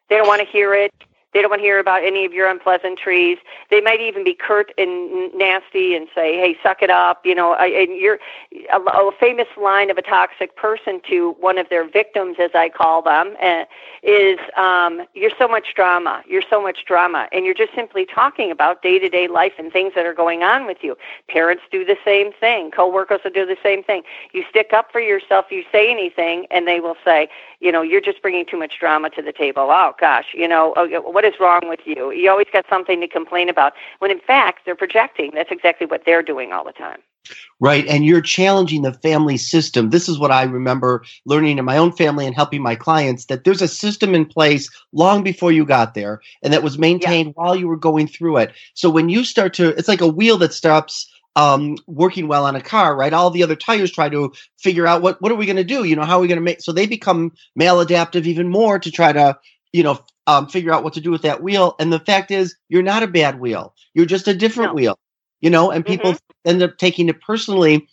they 0.10 0.18
don't 0.18 0.28
want 0.28 0.42
to 0.42 0.48
hear 0.48 0.74
it. 0.74 0.92
They 1.34 1.42
don't 1.42 1.52
want 1.52 1.60
to 1.60 1.66
hear 1.66 1.78
about 1.78 2.04
any 2.04 2.26
of 2.26 2.34
your 2.34 2.50
unpleasantries. 2.50 3.38
They 3.70 3.82
might 3.82 4.00
even 4.00 4.24
be 4.24 4.34
curt 4.34 4.72
and 4.78 5.32
nasty 5.36 5.94
and 5.94 6.08
say, 6.16 6.38
"Hey, 6.38 6.58
suck 6.64 6.82
it 6.82 6.90
up," 6.90 7.26
you 7.26 7.36
know. 7.36 7.54
And 7.54 7.96
you're 7.96 8.18
a, 8.72 8.80
a 8.80 9.12
famous 9.20 9.48
line 9.56 9.92
of 9.92 9.98
a 9.98 10.02
toxic 10.02 10.56
person 10.56 11.02
to 11.10 11.36
one 11.40 11.58
of 11.60 11.70
their 11.70 11.88
victims, 11.88 12.38
as 12.40 12.52
I 12.56 12.70
call 12.70 13.02
them, 13.04 13.36
uh, 13.44 13.66
is, 14.02 14.40
um, 14.56 15.06
"You're 15.14 15.36
so 15.38 15.48
much 15.48 15.76
drama. 15.76 16.24
You're 16.28 16.48
so 16.50 16.62
much 16.62 16.86
drama," 16.86 17.28
and 17.32 17.46
you're 17.46 17.54
just 17.54 17.76
simply 17.76 18.06
talking 18.06 18.50
about 18.50 18.82
day-to-day 18.82 19.28
life 19.28 19.54
and 19.60 19.72
things 19.72 19.94
that 19.96 20.06
are 20.06 20.14
going 20.14 20.44
on 20.44 20.66
with 20.66 20.78
you. 20.82 20.98
Parents 21.28 21.62
do 21.70 21.84
the 21.86 21.98
same 22.06 22.32
thing. 22.32 22.72
Coworkers 22.72 23.20
will 23.24 23.32
do 23.32 23.46
the 23.46 23.58
same 23.62 23.84
thing. 23.84 24.02
You 24.32 24.44
stick 24.50 24.72
up 24.74 24.92
for 24.94 25.02
yourself. 25.02 25.52
You 25.52 25.66
say 25.72 25.92
anything, 25.92 26.48
and 26.50 26.66
they 26.68 26.80
will 26.80 26.98
say, 27.04 27.30
"You 27.60 27.72
know, 27.72 27.82
you're 27.82 28.02
just 28.02 28.22
bringing 28.22 28.46
too 28.46 28.58
much 28.58 28.80
drama 28.80 29.10
to 29.12 29.22
the 29.22 29.34
table." 29.34 29.68
Oh 29.70 29.94
gosh, 30.00 30.28
you 30.34 30.48
know, 30.48 30.74
oh, 30.76 31.02
what 31.02 31.26
is 31.26 31.34
wrong 31.40 31.62
with 31.64 31.82
you? 31.86 32.12
You 32.12 32.30
always 32.30 32.48
got 32.52 32.66
something 32.70 33.00
to 33.02 33.08
complain 33.08 33.50
about. 33.50 33.74
When 34.00 34.12
in 34.12 34.20
fact, 34.20 34.66
they're 34.66 34.76
projecting. 34.76 35.32
That's 35.34 35.52
exactly 35.52 35.88
what 35.88 36.04
they're 36.06 36.24
doing 36.24 36.52
all 36.52 36.64
the 36.64 36.74
time. 36.74 37.00
Right. 37.60 37.88
And 37.88 38.06
you're 38.06 38.22
challenging 38.22 38.84
the 38.84 38.94
family 38.94 39.38
system. 39.38 39.90
This 39.90 40.08
is 40.08 40.20
what 40.20 40.32
I 40.32 40.44
remember 40.44 41.04
learning 41.26 41.58
in 41.58 41.66
my 41.66 41.78
own 41.78 41.92
family 41.92 42.26
and 42.26 42.36
helping 42.36 42.62
my 42.62 42.76
clients 42.76 43.26
that 43.26 43.44
there's 43.44 43.62
a 43.62 43.68
system 43.68 44.14
in 44.14 44.26
place 44.26 44.70
long 44.94 45.24
before 45.24 45.52
you 45.52 45.66
got 45.66 45.94
there 45.94 46.22
and 46.44 46.54
that 46.54 46.64
was 46.64 46.78
maintained 46.78 47.28
yeah. 47.28 47.34
while 47.36 47.56
you 47.56 47.68
were 47.68 47.78
going 47.78 48.08
through 48.08 48.38
it. 48.38 48.54
So 48.76 48.90
when 48.90 49.10
you 49.10 49.24
start 49.24 49.54
to, 49.56 49.70
it's 49.70 49.88
like 49.88 50.02
a 50.02 50.08
wheel 50.08 50.38
that 50.38 50.54
stops 50.54 51.08
um, 51.38 51.78
working 51.88 52.28
well 52.28 52.46
on 52.46 52.58
a 52.58 52.62
car, 52.62 52.94
right? 52.94 53.14
All 53.14 53.30
the 53.30 53.44
other 53.44 53.56
tires 53.56 53.92
try 53.92 54.10
to 54.10 54.34
figure 54.58 54.86
out 54.86 55.02
what 55.02 55.22
what 55.22 55.32
are 55.32 55.36
we 55.36 55.46
going 55.46 55.56
to 55.56 55.64
do? 55.64 55.86
You 55.86 55.96
know, 55.96 56.04
how 56.04 56.18
are 56.18 56.22
we 56.22 56.28
going 56.28 56.40
to 56.40 56.44
make? 56.44 56.60
So 56.60 56.74
they 56.74 56.88
become 56.88 57.32
maladaptive 57.58 58.26
even 58.26 58.50
more 58.50 58.80
to 58.80 58.92
try 58.92 59.14
to 59.14 59.38
you 59.74 59.84
know, 59.84 60.00
um, 60.26 60.48
figure 60.48 60.74
out 60.74 60.84
what 60.84 60.94
to 60.94 61.02
do 61.02 61.12
with 61.12 61.22
that 61.22 61.42
wheel. 61.42 61.76
And 61.80 61.92
the 61.92 62.00
fact 62.00 62.32
is, 62.32 62.56
you're 62.70 62.84
not 62.84 63.04
a 63.04 63.08
bad 63.08 63.40
wheel. 63.40 63.74
You're 63.94 64.06
just 64.06 64.28
a 64.28 64.34
different 64.34 64.72
no. 64.72 64.76
wheel, 64.76 65.00
you 65.40 65.50
know, 65.50 65.72
and 65.72 65.86
people 65.86 66.14
mm-hmm. 66.14 66.50
end 66.50 66.64
up 66.64 66.78
taking 66.78 67.10
it 67.10 67.22
personally. 67.22 67.88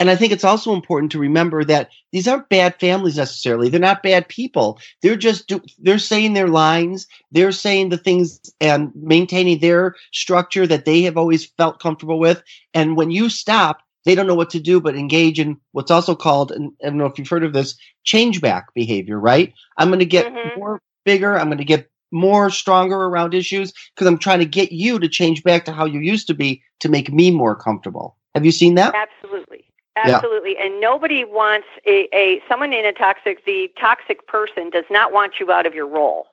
And 0.00 0.08
I 0.08 0.16
think 0.16 0.32
it's 0.32 0.44
also 0.44 0.74
important 0.74 1.12
to 1.12 1.18
remember 1.18 1.62
that 1.64 1.90
these 2.10 2.26
aren't 2.26 2.48
bad 2.48 2.80
families 2.80 3.18
necessarily. 3.18 3.68
They're 3.68 3.78
not 3.78 4.02
bad 4.02 4.28
people. 4.28 4.80
They're 5.02 5.14
just 5.14 5.46
do, 5.46 5.60
they're 5.78 5.98
saying 5.98 6.32
their 6.32 6.48
lines. 6.48 7.06
They're 7.30 7.52
saying 7.52 7.90
the 7.90 7.98
things 7.98 8.40
and 8.60 8.90
maintaining 8.96 9.60
their 9.60 9.94
structure 10.12 10.66
that 10.66 10.86
they 10.86 11.02
have 11.02 11.18
always 11.18 11.44
felt 11.44 11.80
comfortable 11.80 12.18
with. 12.18 12.42
And 12.72 12.96
when 12.96 13.10
you 13.10 13.28
stop, 13.28 13.82
they 14.06 14.14
don't 14.14 14.26
know 14.26 14.34
what 14.34 14.50
to 14.50 14.60
do 14.60 14.80
but 14.80 14.96
engage 14.96 15.38
in 15.38 15.58
what's 15.72 15.90
also 15.90 16.14
called, 16.14 16.50
and 16.50 16.72
I 16.82 16.86
don't 16.86 16.96
know 16.96 17.04
if 17.04 17.18
you've 17.18 17.28
heard 17.28 17.44
of 17.44 17.52
this, 17.52 17.76
change 18.02 18.40
back 18.40 18.72
behavior, 18.72 19.20
right? 19.20 19.52
I'm 19.76 19.88
going 19.88 19.98
to 19.98 20.06
get 20.06 20.26
mm-hmm. 20.26 20.58
more 20.58 20.80
bigger. 21.04 21.38
I'm 21.38 21.48
going 21.48 21.58
to 21.58 21.64
get 21.64 21.90
more 22.10 22.48
stronger 22.48 22.96
around 22.96 23.34
issues 23.34 23.72
because 23.94 24.06
I'm 24.06 24.18
trying 24.18 24.40
to 24.40 24.46
get 24.46 24.72
you 24.72 24.98
to 24.98 25.08
change 25.08 25.42
back 25.42 25.66
to 25.66 25.72
how 25.72 25.84
you 25.84 26.00
used 26.00 26.26
to 26.28 26.34
be 26.34 26.62
to 26.80 26.88
make 26.88 27.12
me 27.12 27.30
more 27.30 27.54
comfortable. 27.54 28.16
Have 28.34 28.46
you 28.46 28.52
seen 28.52 28.76
that? 28.76 28.94
Absolutely. 28.94 29.69
Absolutely. 30.04 30.54
Yeah. 30.54 30.66
And 30.66 30.80
nobody 30.80 31.24
wants 31.24 31.66
a, 31.86 32.08
a 32.14 32.42
someone 32.48 32.72
in 32.72 32.84
a 32.84 32.92
toxic 32.92 33.44
the 33.44 33.70
toxic 33.78 34.26
person 34.26 34.70
does 34.70 34.84
not 34.90 35.12
want 35.12 35.34
you 35.40 35.50
out 35.50 35.66
of 35.66 35.74
your 35.74 35.86
role 35.86 36.26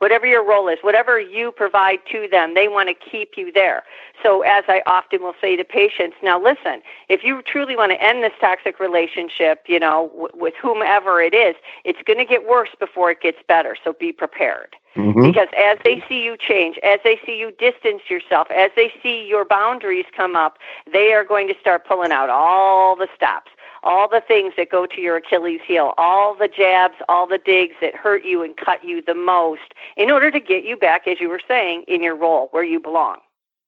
whatever 0.00 0.26
your 0.26 0.44
role 0.44 0.68
is, 0.68 0.78
whatever 0.80 1.20
you 1.20 1.52
provide 1.52 2.00
to 2.10 2.26
them, 2.28 2.54
they 2.54 2.68
want 2.68 2.88
to 2.88 2.94
keep 2.94 3.36
you 3.36 3.52
there. 3.52 3.84
So, 4.22 4.42
as 4.42 4.64
I 4.66 4.82
often 4.86 5.22
will 5.22 5.34
say 5.40 5.56
to 5.56 5.64
patients, 5.64 6.16
now 6.22 6.42
listen, 6.42 6.82
if 7.08 7.22
you 7.22 7.42
truly 7.42 7.76
want 7.76 7.92
to 7.92 8.02
end 8.02 8.22
this 8.24 8.32
toxic 8.40 8.80
relationship, 8.80 9.64
you 9.66 9.78
know, 9.78 10.10
w- 10.12 10.28
with 10.34 10.54
whomever 10.60 11.22
it 11.22 11.34
is, 11.34 11.54
it's 11.84 12.00
going 12.02 12.18
to 12.18 12.24
get 12.24 12.48
worse 12.48 12.70
before 12.78 13.10
it 13.10 13.20
gets 13.20 13.38
better. 13.46 13.76
So, 13.82 13.92
be 13.92 14.12
prepared. 14.12 14.74
Mm-hmm. 14.96 15.22
Because 15.22 15.48
as 15.56 15.78
they 15.84 16.02
see 16.08 16.22
you 16.22 16.36
change, 16.36 16.78
as 16.82 16.98
they 17.04 17.20
see 17.24 17.38
you 17.38 17.52
distance 17.52 18.02
yourself, 18.10 18.48
as 18.50 18.70
they 18.74 18.92
see 19.02 19.26
your 19.26 19.44
boundaries 19.44 20.06
come 20.16 20.34
up, 20.34 20.58
they 20.92 21.12
are 21.12 21.24
going 21.24 21.46
to 21.48 21.54
start 21.60 21.86
pulling 21.86 22.10
out 22.10 22.28
all 22.28 22.96
the 22.96 23.06
stops 23.14 23.52
all 23.82 24.08
the 24.08 24.22
things 24.26 24.52
that 24.56 24.70
go 24.70 24.86
to 24.86 25.00
your 25.00 25.16
Achilles 25.16 25.60
heel, 25.66 25.94
all 25.98 26.34
the 26.34 26.48
jabs, 26.48 26.94
all 27.08 27.26
the 27.26 27.38
digs 27.38 27.74
that 27.80 27.94
hurt 27.94 28.24
you 28.24 28.42
and 28.42 28.56
cut 28.56 28.84
you 28.84 29.02
the 29.02 29.14
most 29.14 29.74
in 29.96 30.10
order 30.10 30.30
to 30.30 30.40
get 30.40 30.64
you 30.64 30.76
back, 30.76 31.06
as 31.06 31.20
you 31.20 31.28
were 31.28 31.40
saying, 31.46 31.84
in 31.88 32.02
your 32.02 32.16
role 32.16 32.48
where 32.50 32.64
you 32.64 32.80
belong. 32.80 33.16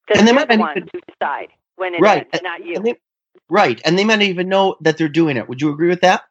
Because 0.06 0.24
they 0.24 0.32
might 0.32 0.58
ones 0.58 0.82
who 0.92 1.00
decide 1.08 1.48
when 1.76 1.94
it 1.94 2.00
right. 2.00 2.26
not 2.42 2.64
you. 2.64 2.76
And 2.76 2.84
they, 2.84 2.96
right. 3.48 3.80
And 3.84 3.98
they 3.98 4.04
might 4.04 4.22
even 4.22 4.48
know 4.48 4.76
that 4.80 4.98
they're 4.98 5.08
doing 5.08 5.36
it. 5.36 5.48
Would 5.48 5.62
you 5.62 5.70
agree 5.70 5.88
with 5.88 6.00
that? 6.00 6.22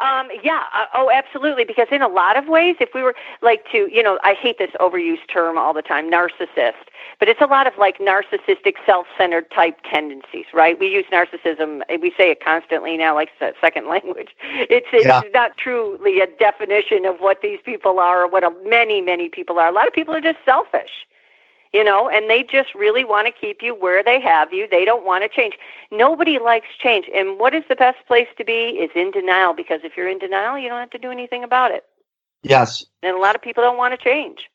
Um, 0.00 0.28
yeah. 0.42 0.64
Uh, 0.74 0.86
oh, 0.94 1.10
absolutely. 1.12 1.64
Because 1.64 1.88
in 1.90 2.02
a 2.02 2.08
lot 2.08 2.36
of 2.36 2.46
ways, 2.48 2.76
if 2.80 2.90
we 2.94 3.02
were 3.02 3.14
like 3.42 3.64
to, 3.72 3.88
you 3.92 4.02
know, 4.02 4.18
I 4.22 4.34
hate 4.34 4.58
this 4.58 4.70
overused 4.80 5.28
term 5.32 5.58
all 5.58 5.74
the 5.74 5.82
time, 5.82 6.10
narcissist, 6.10 6.88
but 7.18 7.28
it's 7.28 7.40
a 7.40 7.46
lot 7.46 7.66
of 7.66 7.72
like 7.78 7.98
narcissistic, 7.98 8.74
self-centered 8.86 9.50
type 9.50 9.78
tendencies, 9.90 10.46
right? 10.52 10.78
We 10.78 10.88
use 10.88 11.04
narcissism. 11.12 11.82
We 12.00 12.12
say 12.16 12.30
it 12.30 12.44
constantly 12.44 12.96
now, 12.96 13.14
like 13.14 13.30
second 13.60 13.88
language. 13.88 14.30
It's 14.42 14.86
it's 14.92 15.06
yeah. 15.06 15.22
not 15.34 15.56
truly 15.56 16.20
a 16.20 16.26
definition 16.26 17.04
of 17.04 17.18
what 17.18 17.42
these 17.42 17.58
people 17.64 17.98
are, 17.98 18.22
or 18.22 18.28
what 18.28 18.44
a, 18.44 18.50
many 18.64 19.00
many 19.00 19.28
people 19.28 19.58
are. 19.58 19.68
A 19.68 19.72
lot 19.72 19.86
of 19.86 19.92
people 19.92 20.14
are 20.14 20.20
just 20.20 20.38
selfish 20.44 21.06
you 21.72 21.84
know, 21.84 22.08
and 22.08 22.28
they 22.28 22.42
just 22.42 22.74
really 22.74 23.04
want 23.04 23.26
to 23.26 23.32
keep 23.32 23.62
you 23.62 23.74
where 23.74 24.02
they 24.02 24.20
have 24.20 24.52
you. 24.52 24.66
They 24.70 24.84
don't 24.84 25.04
want 25.04 25.24
to 25.24 25.28
change. 25.28 25.54
Nobody 25.90 26.38
likes 26.38 26.68
change. 26.78 27.06
And 27.14 27.38
what 27.38 27.54
is 27.54 27.64
the 27.68 27.76
best 27.76 27.98
place 28.06 28.28
to 28.38 28.44
be 28.44 28.52
is 28.52 28.90
in 28.94 29.10
denial 29.10 29.54
because 29.54 29.80
if 29.84 29.96
you're 29.96 30.08
in 30.08 30.18
denial, 30.18 30.58
you 30.58 30.68
don't 30.68 30.80
have 30.80 30.90
to 30.90 30.98
do 30.98 31.10
anything 31.10 31.44
about 31.44 31.70
it. 31.70 31.84
Yes. 32.42 32.84
And 33.02 33.16
a 33.16 33.20
lot 33.20 33.34
of 33.34 33.42
people 33.42 33.62
don't 33.62 33.76
want 33.76 33.98
to 33.98 34.02
change. 34.02 34.48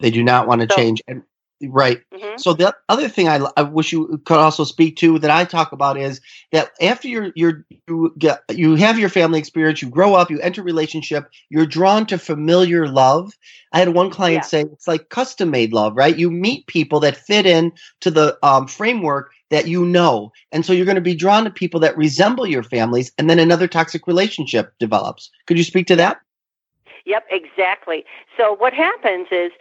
They 0.00 0.10
do 0.10 0.22
not 0.22 0.46
want 0.46 0.60
to 0.62 0.68
so, 0.70 0.76
change. 0.76 1.02
And 1.06 1.22
Right. 1.68 2.02
Mm-hmm. 2.12 2.36
So 2.38 2.52
the 2.54 2.74
other 2.88 3.08
thing 3.08 3.28
I, 3.28 3.40
I 3.56 3.62
wish 3.62 3.92
you 3.92 4.20
could 4.24 4.38
also 4.38 4.64
speak 4.64 4.96
to 4.98 5.18
that 5.18 5.30
I 5.30 5.44
talk 5.44 5.72
about 5.72 5.96
is 5.98 6.20
that 6.52 6.70
after 6.80 7.08
you're, 7.08 7.32
you're 7.34 7.64
you 7.88 8.14
get 8.18 8.42
you 8.50 8.74
have 8.76 8.98
your 8.98 9.08
family 9.08 9.38
experience, 9.38 9.82
you 9.82 9.88
grow 9.88 10.14
up, 10.14 10.30
you 10.30 10.40
enter 10.40 10.62
relationship, 10.62 11.30
you're 11.48 11.66
drawn 11.66 12.06
to 12.06 12.18
familiar 12.18 12.88
love. 12.88 13.32
I 13.72 13.78
had 13.78 13.90
one 13.90 14.10
client 14.10 14.44
yeah. 14.44 14.48
say 14.48 14.60
it's 14.62 14.88
like 14.88 15.08
custom 15.08 15.50
made 15.50 15.72
love, 15.72 15.96
right? 15.96 16.16
You 16.16 16.30
meet 16.30 16.66
people 16.66 17.00
that 17.00 17.16
fit 17.16 17.46
in 17.46 17.72
to 18.00 18.10
the 18.10 18.38
um, 18.42 18.66
framework 18.66 19.32
that 19.50 19.68
you 19.68 19.84
know, 19.84 20.32
and 20.52 20.64
so 20.64 20.72
you're 20.72 20.86
going 20.86 20.94
to 20.96 21.00
be 21.00 21.14
drawn 21.14 21.44
to 21.44 21.50
people 21.50 21.80
that 21.80 21.96
resemble 21.96 22.46
your 22.46 22.62
families, 22.62 23.12
and 23.18 23.28
then 23.28 23.38
another 23.38 23.68
toxic 23.68 24.06
relationship 24.06 24.72
develops. 24.78 25.30
Could 25.46 25.58
you 25.58 25.64
speak 25.64 25.86
to 25.88 25.96
that? 25.96 26.20
Yep, 27.04 27.26
exactly. 27.30 28.04
So 28.36 28.54
what 28.54 28.72
happens 28.72 29.28
is 29.30 29.52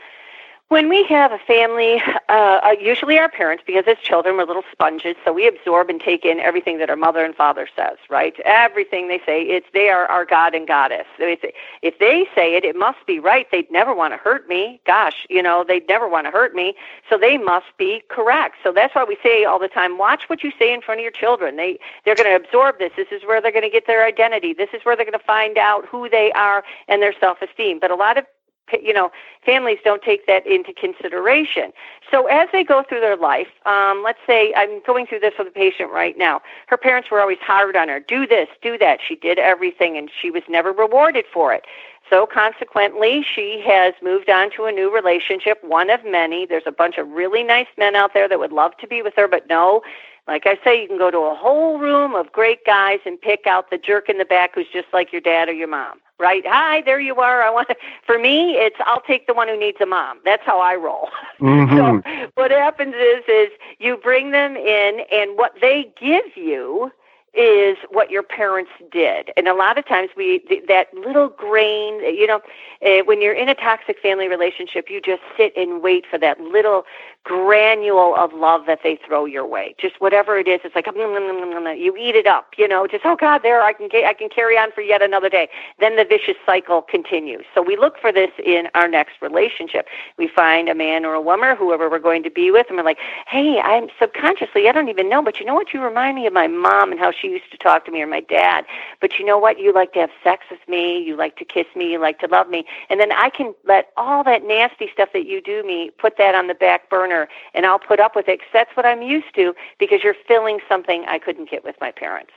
when 0.74 0.90
we 0.90 1.04
have 1.04 1.32
a 1.32 1.38
family, 1.38 2.02
uh, 2.30 2.32
uh, 2.32 2.76
usually 2.82 3.20
our 3.20 3.30
parents, 3.30 3.64
because 3.64 3.84
as 3.86 3.96
children 4.00 4.38
we're 4.38 4.44
little 4.44 4.64
sponges, 4.72 5.16
so 5.24 5.32
we 5.32 5.48
absorb 5.48 5.88
and 5.88 6.02
take 6.02 6.26
in 6.26 6.40
everything 6.40 6.80
that 6.80 6.90
our 6.90 6.96
mother 6.96 7.24
and 7.24 7.36
father 7.36 7.70
says, 7.76 7.98
right? 8.10 8.40
Everything 8.44 9.08
they 9.08 9.22
say, 9.24 9.44
it's 9.44 9.68
they 9.72 9.90
are 9.90 10.08
our 10.08 10.26
God 10.26 10.56
and 10.56 10.68
Goddess. 10.68 11.06
If 11.20 12.00
they 12.00 12.28
say 12.34 12.56
it, 12.56 12.66
it 12.66 12.76
must 12.76 13.06
be 13.06 13.20
right. 13.20 13.46
They'd 13.52 13.70
never 13.70 13.94
want 13.94 14.16
to 14.16 14.18
hurt 14.18 14.48
me. 14.48 14.82
Gosh, 14.88 15.28
you 15.30 15.44
know, 15.44 15.64
they'd 15.64 15.88
never 15.88 16.10
want 16.10 16.26
to 16.26 16.32
hurt 16.32 16.56
me, 16.56 16.74
so 17.08 17.20
they 17.20 17.38
must 17.38 17.68
be 17.78 18.02
correct. 18.10 18.56
So 18.64 18.72
that's 18.72 18.96
why 18.96 19.04
we 19.04 19.16
say 19.22 19.46
all 19.46 19.60
the 19.60 19.68
time, 19.68 20.00
watch 20.00 20.24
what 20.28 20.44
you 20.44 20.52
say 20.58 20.74
in 20.74 20.82
front 20.82 21.00
of 21.02 21.04
your 21.04 21.12
children. 21.12 21.56
They 21.56 21.78
they're 22.04 22.16
going 22.16 22.32
to 22.32 22.44
absorb 22.44 22.80
this. 22.80 22.94
This 22.98 23.10
is 23.12 23.22
where 23.28 23.40
they're 23.40 23.52
going 23.52 23.62
to 23.62 23.70
get 23.70 23.86
their 23.86 24.08
identity. 24.08 24.54
This 24.54 24.70
is 24.74 24.84
where 24.84 24.96
they're 24.96 25.06
going 25.06 25.20
to 25.20 25.24
find 25.24 25.60
out 25.60 25.86
who 25.86 26.10
they 26.10 26.32
are 26.32 26.64
and 26.88 27.00
their 27.00 27.14
self-esteem. 27.20 27.78
But 27.80 27.92
a 27.92 27.96
lot 27.96 28.18
of 28.18 28.26
you 28.72 28.94
know, 28.94 29.12
families 29.46 29.80
don't 29.84 30.02
take 30.02 30.26
that 30.28 30.46
into 30.48 30.74
consideration. 30.74 31.72
So 32.10 32.28
as 32.28 32.50
they 32.52 32.64
go 32.64 32.84
through 32.88 33.02
their 33.02 33.18
life, 33.18 33.48
um, 33.66 34.02
let's 34.04 34.20
say 34.26 34.54
I'm 34.56 34.82
going 34.86 35.06
through 35.08 35.20
this 35.20 35.34
with 35.38 35.48
a 35.48 35.52
patient 35.52 35.92
right 35.92 36.18
now. 36.18 36.42
Her 36.68 36.78
parents 36.78 37.12
were 37.12 37.20
always 37.20 37.40
hard 37.40 37.76
on 37.76 37.90
her. 37.90 38.00
Do 38.00 38.26
this, 38.26 38.48
do 38.62 38.78
that. 38.78 39.00
She 39.06 39.16
did 39.16 39.38
everything, 39.38 39.98
and 39.98 40.10
she 40.22 40.32
was 40.32 40.44
never 40.48 40.72
rewarded 40.72 41.26
for 41.32 41.54
it. 41.54 41.66
So 42.10 42.26
consequently, 42.26 43.24
she 43.24 43.64
has 43.66 43.94
moved 44.04 44.30
on 44.30 44.52
to 44.52 44.66
a 44.66 44.72
new 44.72 44.94
relationship, 44.94 45.64
one 45.64 45.90
of 45.90 46.04
many. 46.06 46.46
There's 46.46 46.68
a 46.68 46.72
bunch 46.72 46.98
of 46.98 47.08
really 47.10 47.44
nice 47.44 47.68
men 47.78 47.96
out 47.96 48.14
there 48.14 48.28
that 48.28 48.40
would 48.40 48.52
love 48.52 48.76
to 48.78 48.88
be 48.88 49.02
with 49.02 49.16
her, 49.16 49.28
but 49.28 49.48
no, 49.48 49.82
like 50.28 50.46
I 50.46 50.58
say, 50.64 50.82
you 50.82 50.88
can 50.88 50.98
go 50.98 51.12
to 51.12 51.18
a 51.18 51.36
whole 51.36 51.80
room 51.80 52.16
of 52.16 52.32
great 52.32 52.66
guys 52.66 53.00
and 53.06 53.20
pick 53.20 53.46
out 53.46 53.70
the 53.70 53.78
jerk 53.78 54.10
in 54.10 54.18
the 54.18 54.26
back 54.26 54.56
who's 54.56 54.68
just 54.72 54.88
like 54.94 55.12
your 55.12 55.22
dad 55.22 55.50
or 55.50 55.54
your 55.54 55.68
mom, 55.68 56.00
right? 56.18 56.44
Hi, 56.48 56.82
there 56.82 57.00
you 57.00 57.16
are. 57.16 57.44
I 57.44 57.50
want 57.50 57.68
to, 57.70 57.76
for 58.06 58.18
me, 58.18 58.54
it's 58.54 58.78
I'll 58.86 59.02
take 59.02 59.28
the 59.28 59.34
one 59.34 59.48
who 59.50 59.60
needs 59.60 59.78
a 59.82 59.86
mom. 59.86 60.20
That's 60.24 60.44
how 60.46 60.60
I 60.60 60.76
roll. 60.76 61.10
Mm-hmm. 61.42 62.10
so 62.10 62.30
what 62.36 62.52
happens 62.52 62.94
is 62.96 63.24
is 63.28 63.50
you 63.78 63.98
bring 63.98 64.32
them 64.32 64.56
in 64.56 65.02
and 65.12 65.38
what 65.38 65.52
they 65.60 65.92
give 66.00 66.38
you 66.38 66.90
is 67.34 67.78
what 67.90 68.12
your 68.12 68.22
parents 68.22 68.72
did. 68.92 69.32
And 69.36 69.48
a 69.48 69.54
lot 69.56 69.78
of 69.78 69.88
times 69.88 70.10
we 70.16 70.44
that 70.68 70.94
little 70.94 71.30
grain, 71.30 72.00
you 72.02 72.28
know, 72.28 72.42
uh, 72.86 73.04
when 73.06 73.22
you're 73.22 73.34
in 73.34 73.50
a 73.50 73.56
toxic 73.56 74.00
family 74.00 74.28
relationship, 74.28 74.90
you 74.90 75.02
just 75.02 75.22
sit 75.36 75.52
and 75.58 75.82
wait 75.82 76.06
for 76.10 76.20
that 76.20 76.40
little 76.40 76.86
granule 77.24 78.16
of 78.18 78.34
love 78.34 78.66
that 78.68 78.80
they 78.84 79.00
throw 79.08 79.26
your 79.26 79.46
way. 79.46 79.76
Just 79.78 80.02
whatever 80.02 80.38
it 80.38 80.48
is, 80.48 80.60
it's 80.64 80.76
like 80.76 80.86
mm, 80.86 80.94
mm, 80.94 81.54
mm, 81.54 81.80
you 81.80 81.96
eat 81.96 82.16
it 82.16 82.28
up, 82.28 82.54
you 82.58 82.68
know, 82.68 82.86
just 82.86 83.06
oh 83.06 83.16
god, 83.16 83.42
there 83.44 83.62
I 83.62 83.74
can 83.74 83.90
I 83.94 84.14
can 84.14 84.30
carry 84.30 84.58
on 84.58 84.72
for 84.72 84.82
yet 84.82 85.02
another 85.02 85.30
day. 85.30 85.50
Then 85.80 85.96
the 85.96 86.04
vicious 86.04 86.36
cycle 86.46 86.82
continues. 86.82 87.46
So 87.56 87.62
we 87.62 87.78
look 87.78 87.98
for 88.00 88.12
this 88.12 88.32
in 88.44 88.68
our 88.76 88.88
next 88.88 89.22
relationship. 89.22 89.88
We 90.18 90.28
find 90.28 90.68
a 90.68 90.76
man 90.76 91.06
or 91.06 91.14
a 91.14 91.22
woman, 91.22 91.56
whoever 91.56 91.90
we're 91.90 92.00
going 92.00 92.24
to 92.24 92.30
be 92.30 92.52
with, 92.52 92.68
and 92.68 92.78
we're 92.78 92.84
like, 92.84 93.00
"Hey, 93.28 93.60
I'm 93.60 93.88
subconsciously, 93.98 94.68
I 94.68 94.74
don't 94.74 94.90
even 94.90 95.08
know, 95.08 95.22
but 95.22 95.40
you 95.40 95.46
know 95.46 95.56
what 95.56 95.74
you 95.74 95.82
remind 95.82 96.16
me 96.16 96.28
of 96.28 96.34
my 96.34 96.48
mom 96.48 96.92
and 96.92 97.00
how 97.00 97.12
she 97.12 97.30
used 97.30 97.50
to 97.52 97.58
talk 97.58 97.86
to 97.86 97.92
me 97.92 98.02
or 98.02 98.08
my 98.08 98.22
dad. 98.22 98.66
But 99.00 99.18
you 99.18 99.26
know 99.26 99.38
what? 99.38 99.60
You 99.60 99.74
like 99.74 99.94
to 99.94 100.00
have 100.00 100.12
sex 100.24 100.46
with 100.52 100.68
me, 100.68 101.02
you 101.02 101.16
like 101.16 101.38
to 101.38 101.46
kiss 101.46 101.68
me, 101.76 101.92
you 101.92 102.00
like 102.00 102.20
to 102.20 102.28
love 102.28 102.50
me. 102.50 102.66
And 102.90 103.00
then 103.00 103.12
I 103.14 103.30
can 103.30 103.54
let 103.66 103.92
all 103.96 104.24
that 104.26 104.46
nasty 104.46 104.90
stuff 104.92 105.10
that 105.14 105.26
you 105.26 105.42
do 105.42 105.64
me, 105.64 105.92
put 105.98 106.18
that 106.18 106.36
on 106.36 106.48
the 106.48 106.54
back 106.54 106.90
burner 106.90 107.13
and 107.54 107.66
I'll 107.66 107.80
put 107.80 108.00
up 108.00 108.16
with 108.16 108.28
it 108.28 108.40
because 108.40 108.52
that's 108.54 108.76
what 108.76 108.86
I'm 108.86 109.02
used 109.02 109.34
to 109.36 109.54
because 109.80 110.04
you're 110.04 110.16
filling 110.28 110.60
something 110.68 111.06
I 111.08 111.20
couldn't 111.20 111.50
get 111.50 111.64
with 111.64 111.76
my 111.82 111.92
parents. 111.92 112.34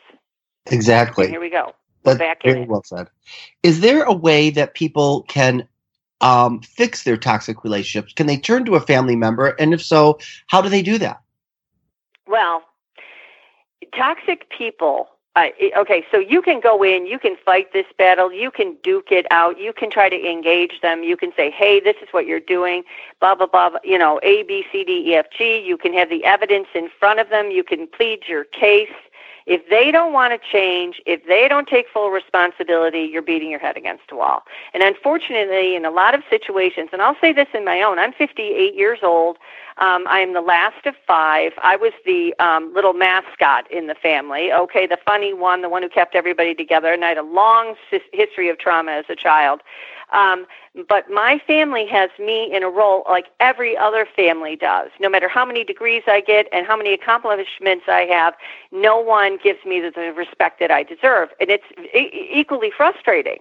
Exactly. 0.67 1.25
And 1.25 1.33
here 1.33 1.41
we 1.41 1.51
go. 1.51 1.73
That's 2.03 2.19
back 2.19 2.43
very 2.43 2.65
well 2.65 2.83
said. 2.85 3.09
Is 3.63 3.81
there 3.81 4.05
a 4.05 4.13
way 4.13 4.51
that 4.51 4.75
people 4.75 5.23
can 5.23 5.67
um, 6.21 6.61
fix 6.61 7.03
their 7.03 7.17
toxic 7.17 7.65
relationships? 7.65 8.13
Can 8.13 8.27
they 8.27 8.37
turn 8.37 8.65
to 8.67 8.77
a 8.77 8.81
family 8.81 9.17
member? 9.17 9.49
And 9.59 9.75
if 9.75 9.83
so, 9.83 10.19
how 10.47 10.63
do 10.63 10.69
they 10.69 10.83
do 10.83 10.99
that? 10.99 11.21
Well, 12.29 12.63
toxic 13.97 14.49
people 14.51 15.09
uh, 15.37 15.49
okay, 15.77 16.05
so 16.11 16.19
you 16.19 16.41
can 16.41 16.61
go 16.61 16.83
in, 16.83 17.07
you 17.07 17.19
can 17.19 17.37
fight 17.45 17.71
this 17.75 17.85
battle, 17.99 18.33
you 18.33 18.51
can 18.51 18.75
duke 18.83 19.13
it 19.13 19.27
out, 19.31 19.61
you 19.61 19.71
can 19.71 19.91
try 19.91 20.09
to 20.09 20.17
engage 20.17 20.81
them, 20.81 21.03
you 21.03 21.15
can 21.15 21.31
say, 21.37 21.51
hey, 21.51 21.79
this 21.79 21.97
is 22.03 22.09
what 22.11 22.27
you're 22.27 22.41
doing, 22.41 22.83
blah, 23.21 23.35
blah, 23.35 23.47
blah, 23.47 23.71
you 23.85 23.99
know, 23.99 24.19
A, 24.23 24.45
B, 24.45 24.65
C, 24.73 24.83
D, 24.83 25.11
E, 25.11 25.15
F, 25.15 25.27
G. 25.37 25.61
You 25.61 25.77
can 25.77 25.93
have 25.93 26.09
the 26.09 26.25
evidence 26.25 26.69
in 26.75 26.89
front 26.99 27.21
of 27.21 27.29
them, 27.29 27.51
you 27.51 27.63
can 27.63 27.87
plead 27.87 28.21
your 28.27 28.45
case, 28.45 28.89
If 29.47 29.69
they 29.71 29.91
don't 29.91 30.13
want 30.13 30.33
to 30.33 30.49
change, 30.51 31.01
if 31.07 31.25
they 31.27 31.47
don't 31.49 31.69
take 31.69 31.87
full 31.93 32.11
responsibility, 32.11 33.09
you're 33.11 33.23
beating 33.23 33.51
your 33.51 33.61
head 33.61 33.77
against 33.77 34.05
a 34.11 34.17
wall. 34.17 34.43
And 34.75 34.83
unfortunately, 34.83 35.77
in 35.77 35.85
a 35.85 35.91
lot 35.91 36.15
of 36.15 36.23
situations, 36.29 36.91
and 36.93 37.01
I'll 37.01 37.17
say 37.21 37.33
this 37.33 37.47
in 37.55 37.65
my 37.65 37.81
own, 37.83 37.99
I'm 37.99 38.13
58 38.13 38.75
years 38.75 38.99
old. 39.03 39.39
Um, 39.79 40.07
I 40.09 40.21
am 40.21 40.33
the 40.33 40.41
last 40.41 40.87
of 40.87 40.95
five. 41.07 41.53
I 41.63 41.77
was 41.77 41.93
the 42.05 42.35
um, 42.39 42.73
little 42.75 42.95
mascot 42.95 43.71
in 43.71 43.87
the 43.87 43.95
family. 43.95 44.51
Okay, 44.53 44.87
the 44.87 44.99
funny 45.05 45.35
one, 45.35 45.61
the 45.61 45.69
one 45.69 45.83
who 45.83 45.89
kept 45.91 46.15
everybody 46.15 46.55
together. 46.55 46.93
And 46.93 47.05
I 47.05 47.11
had 47.11 47.19
a 47.19 47.23
long 47.23 47.75
history 48.13 48.49
of 48.49 48.59
trauma 48.59 48.93
as 48.93 49.05
a 49.09 49.17
child. 49.17 49.61
Um, 50.13 50.47
but 50.89 51.11
my 51.11 51.41
family 51.47 51.87
has 51.87 52.11
me 52.19 52.55
in 52.55 52.63
a 52.63 52.69
role 52.69 53.05
like 53.09 53.27
every 53.41 53.77
other 53.77 54.07
family 54.17 54.57
does. 54.57 54.91
No 55.01 55.09
matter 55.09 55.29
how 55.29 55.45
many 55.45 55.65
degrees 55.65 56.03
I 56.07 56.21
get 56.21 56.49
and 56.53 56.67
how 56.67 56.77
many 56.77 56.93
accomplishments 56.93 57.85
I 57.89 58.03
have, 58.11 58.35
no 58.73 58.99
one 58.99 59.39
gives 59.43 59.65
me 59.65 59.81
the, 59.81 59.91
the 59.91 60.13
respect 60.13 60.61
that 60.61 60.71
I 60.71 60.83
deserve. 60.83 61.31
And 61.41 61.51
it's 61.51 61.65
e- 61.95 62.29
equally 62.33 62.71
frustrating. 62.71 63.39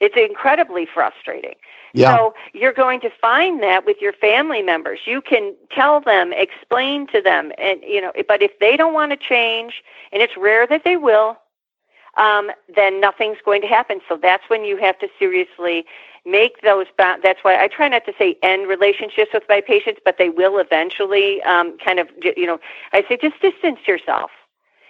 It's 0.00 0.16
incredibly 0.16 0.86
frustrating. 0.86 1.54
Yeah. 1.94 2.16
So 2.16 2.34
you're 2.52 2.72
going 2.72 3.00
to 3.02 3.10
find 3.10 3.62
that 3.62 3.86
with 3.86 3.98
your 4.00 4.12
family 4.12 4.60
members. 4.60 5.00
You 5.06 5.20
can 5.22 5.54
tell 5.70 6.00
them, 6.00 6.32
explain 6.32 7.06
to 7.08 7.22
them, 7.22 7.52
and 7.58 7.80
you 7.82 8.00
know. 8.00 8.12
But 8.26 8.42
if 8.42 8.58
they 8.58 8.76
don't 8.76 8.92
want 8.92 9.12
to 9.12 9.16
change, 9.16 9.84
and 10.12 10.20
it's 10.20 10.36
rare 10.36 10.66
that 10.66 10.82
they 10.84 10.96
will, 10.96 11.38
um, 12.16 12.50
then 12.74 13.00
nothing's 13.00 13.38
going 13.44 13.62
to 13.62 13.68
happen. 13.68 14.00
So 14.08 14.18
that's 14.20 14.44
when 14.48 14.64
you 14.64 14.76
have 14.78 14.98
to 15.00 15.08
seriously 15.18 15.84
make 16.24 16.62
those. 16.62 16.86
Ba- 16.96 17.18
that's 17.22 17.40
why 17.42 17.62
I 17.62 17.68
try 17.68 17.88
not 17.88 18.04
to 18.06 18.12
say 18.18 18.36
end 18.42 18.68
relationships 18.68 19.30
with 19.34 19.44
my 19.48 19.60
patients, 19.60 20.00
but 20.04 20.16
they 20.18 20.28
will 20.28 20.58
eventually 20.58 21.42
um, 21.42 21.76
kind 21.78 21.98
of. 21.98 22.08
You 22.22 22.46
know, 22.46 22.58
I 22.92 23.04
say 23.08 23.18
just 23.20 23.40
distance 23.40 23.80
yourself 23.86 24.30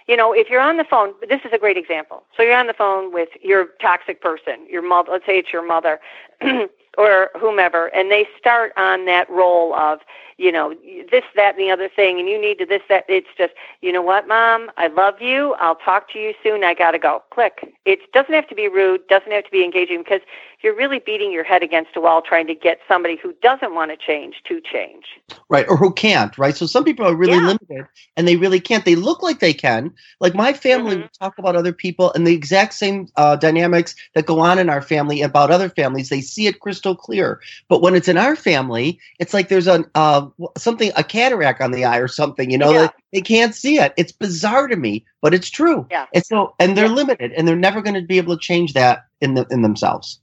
you 0.07 0.15
know, 0.15 0.33
if 0.33 0.49
you're 0.49 0.61
on 0.61 0.77
the 0.77 0.83
phone, 0.83 1.13
this 1.27 1.41
is 1.45 1.51
a 1.51 1.57
great 1.57 1.77
example. 1.77 2.23
So 2.37 2.43
you're 2.43 2.55
on 2.55 2.67
the 2.67 2.73
phone 2.73 3.11
with 3.11 3.29
your 3.41 3.69
toxic 3.81 4.21
person, 4.21 4.67
your 4.69 4.83
mother, 4.87 5.11
let's 5.11 5.25
say 5.25 5.39
it's 5.39 5.51
your 5.51 5.65
mother 5.65 5.99
or 6.97 7.29
whomever, 7.39 7.87
and 7.87 8.11
they 8.11 8.27
start 8.37 8.73
on 8.77 9.05
that 9.05 9.29
role 9.29 9.73
of, 9.75 9.99
you 10.37 10.51
know, 10.51 10.73
this, 11.11 11.23
that, 11.35 11.55
and 11.55 11.59
the 11.59 11.71
other 11.71 11.89
thing, 11.89 12.19
and 12.19 12.27
you 12.27 12.39
need 12.39 12.57
to 12.59 12.65
this, 12.65 12.81
that. 12.89 13.05
It's 13.07 13.27
just, 13.37 13.53
you 13.81 13.91
know 13.91 14.01
what, 14.01 14.27
mom, 14.27 14.71
I 14.77 14.87
love 14.87 15.21
you. 15.21 15.55
I'll 15.59 15.75
talk 15.75 16.11
to 16.11 16.19
you 16.19 16.33
soon. 16.43 16.63
I 16.63 16.73
got 16.73 16.91
to 16.91 16.99
go. 16.99 17.23
Click. 17.31 17.73
It 17.85 18.11
doesn't 18.11 18.33
have 18.33 18.47
to 18.49 18.55
be 18.55 18.67
rude, 18.67 19.07
doesn't 19.07 19.31
have 19.31 19.45
to 19.45 19.51
be 19.51 19.63
engaging 19.63 19.99
because 19.99 20.21
you're 20.65 20.75
really 20.75 20.97
beating 20.97 21.31
your 21.31 21.43
head 21.43 21.61
against 21.61 21.91
a 21.95 22.01
wall 22.01 22.23
trying 22.23 22.47
to 22.47 22.55
get 22.55 22.79
somebody 22.87 23.17
who 23.21 23.33
doesn't 23.43 23.75
want 23.75 23.91
to 23.91 23.97
change 23.97 24.41
to 24.47 24.59
change. 24.59 25.05
Right. 25.47 25.63
Or 25.69 25.77
who 25.77 25.93
can't, 25.93 26.35
right? 26.39 26.57
So 26.57 26.65
some 26.65 26.83
people 26.83 27.05
are 27.05 27.15
really 27.15 27.37
yeah. 27.37 27.45
limited 27.45 27.85
and 28.17 28.27
they 28.27 28.35
really 28.35 28.59
can't. 28.59 28.83
They 28.83 28.95
look 28.95 29.21
like 29.21 29.39
they 29.39 29.53
can. 29.53 29.93
Like 30.19 30.33
my 30.33 30.53
family, 30.53 30.97
mm-hmm. 30.97 31.05
talk 31.21 31.37
about 31.37 31.55
other 31.55 31.71
people 31.71 32.11
and 32.13 32.25
the 32.25 32.33
exact 32.33 32.73
same 32.73 33.07
uh, 33.15 33.35
dynamics 33.35 33.93
that 34.15 34.25
go 34.25 34.39
on 34.39 34.57
in 34.57 34.71
our 34.71 34.81
family 34.81 35.21
about 35.21 35.51
other 35.51 35.69
families. 35.69 36.09
They 36.09 36.21
see 36.21 36.47
it 36.47 36.59
crystal 36.59 36.95
clear. 36.95 37.39
But 37.69 37.83
when 37.83 37.93
it's 37.93 38.07
in 38.07 38.17
our 38.17 38.35
family, 38.35 38.99
it's 39.19 39.35
like 39.35 39.49
there's 39.49 39.67
a 39.67 39.85
uh, 39.93 40.27
something, 40.57 40.91
a 40.95 41.03
cataract 41.03 41.61
on 41.61 41.73
the 41.73 41.85
eye 41.85 41.99
or 41.99 42.07
something, 42.07 42.49
you 42.49 42.57
know, 42.57 42.71
yeah. 42.71 42.87
they, 43.11 43.19
they 43.19 43.21
can't 43.21 43.53
see 43.53 43.77
it. 43.77 43.93
It's 43.97 44.11
bizarre 44.11 44.67
to 44.67 44.75
me, 44.75 45.05
but 45.21 45.35
it's 45.35 45.51
true. 45.51 45.85
Yeah. 45.91 46.07
And 46.11 46.25
so, 46.25 46.55
and 46.59 46.75
they're 46.75 46.87
yeah. 46.87 46.93
limited 46.93 47.33
and 47.33 47.47
they're 47.47 47.55
never 47.55 47.83
going 47.83 47.93
to 47.93 48.01
be 48.01 48.17
able 48.17 48.35
to 48.35 48.41
change 48.41 48.73
that 48.73 49.05
in 49.21 49.35
the, 49.35 49.45
in 49.51 49.61
themselves. 49.61 50.19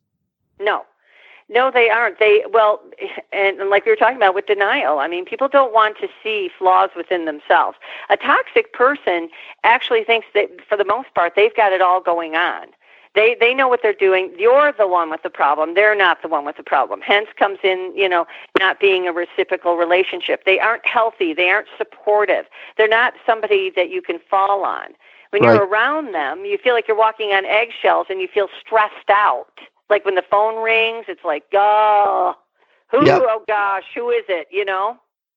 No, 0.62 0.84
no, 1.48 1.70
they 1.70 1.90
aren't. 1.90 2.18
They 2.18 2.44
well, 2.50 2.80
and, 3.32 3.60
and 3.60 3.70
like 3.70 3.84
we 3.84 3.92
were 3.92 3.96
talking 3.96 4.16
about 4.16 4.34
with 4.34 4.46
denial. 4.46 4.98
I 4.98 5.08
mean, 5.08 5.24
people 5.24 5.48
don't 5.48 5.72
want 5.72 5.98
to 6.00 6.08
see 6.22 6.50
flaws 6.58 6.90
within 6.96 7.24
themselves. 7.26 7.76
A 8.10 8.16
toxic 8.16 8.72
person 8.72 9.28
actually 9.64 10.04
thinks 10.04 10.26
that, 10.34 10.48
for 10.68 10.76
the 10.76 10.84
most 10.84 11.12
part, 11.14 11.34
they've 11.36 11.54
got 11.54 11.72
it 11.72 11.82
all 11.82 12.00
going 12.00 12.36
on. 12.36 12.68
They 13.14 13.36
they 13.38 13.52
know 13.52 13.68
what 13.68 13.80
they're 13.82 13.92
doing. 13.92 14.32
You're 14.38 14.72
the 14.72 14.88
one 14.88 15.10
with 15.10 15.22
the 15.22 15.30
problem. 15.30 15.74
They're 15.74 15.94
not 15.94 16.22
the 16.22 16.28
one 16.28 16.46
with 16.46 16.56
the 16.56 16.62
problem. 16.62 17.00
Hence 17.02 17.28
comes 17.38 17.58
in, 17.62 17.92
you 17.94 18.08
know, 18.08 18.26
not 18.58 18.80
being 18.80 19.06
a 19.06 19.12
reciprocal 19.12 19.76
relationship. 19.76 20.44
They 20.46 20.58
aren't 20.58 20.86
healthy. 20.86 21.34
They 21.34 21.50
aren't 21.50 21.68
supportive. 21.76 22.46
They're 22.78 22.88
not 22.88 23.12
somebody 23.26 23.70
that 23.76 23.90
you 23.90 24.00
can 24.00 24.18
fall 24.30 24.64
on. 24.64 24.94
When 25.30 25.42
right. 25.42 25.54
you're 25.54 25.66
around 25.66 26.14
them, 26.14 26.44
you 26.44 26.56
feel 26.56 26.74
like 26.74 26.88
you're 26.88 26.96
walking 26.96 27.32
on 27.32 27.44
eggshells 27.44 28.06
and 28.08 28.20
you 28.20 28.28
feel 28.28 28.48
stressed 28.64 29.10
out 29.10 29.58
like 29.92 30.04
when 30.04 30.16
the 30.16 30.24
phone 30.28 30.60
rings, 30.62 31.04
it's 31.06 31.24
like, 31.24 31.44
oh, 31.54 32.34
who? 32.90 33.04
Yep. 33.04 33.22
Oh 33.24 33.44
gosh, 33.46 33.84
who 33.94 34.10
is 34.10 34.24
it? 34.28 34.48
You 34.50 34.64
know. 34.64 34.96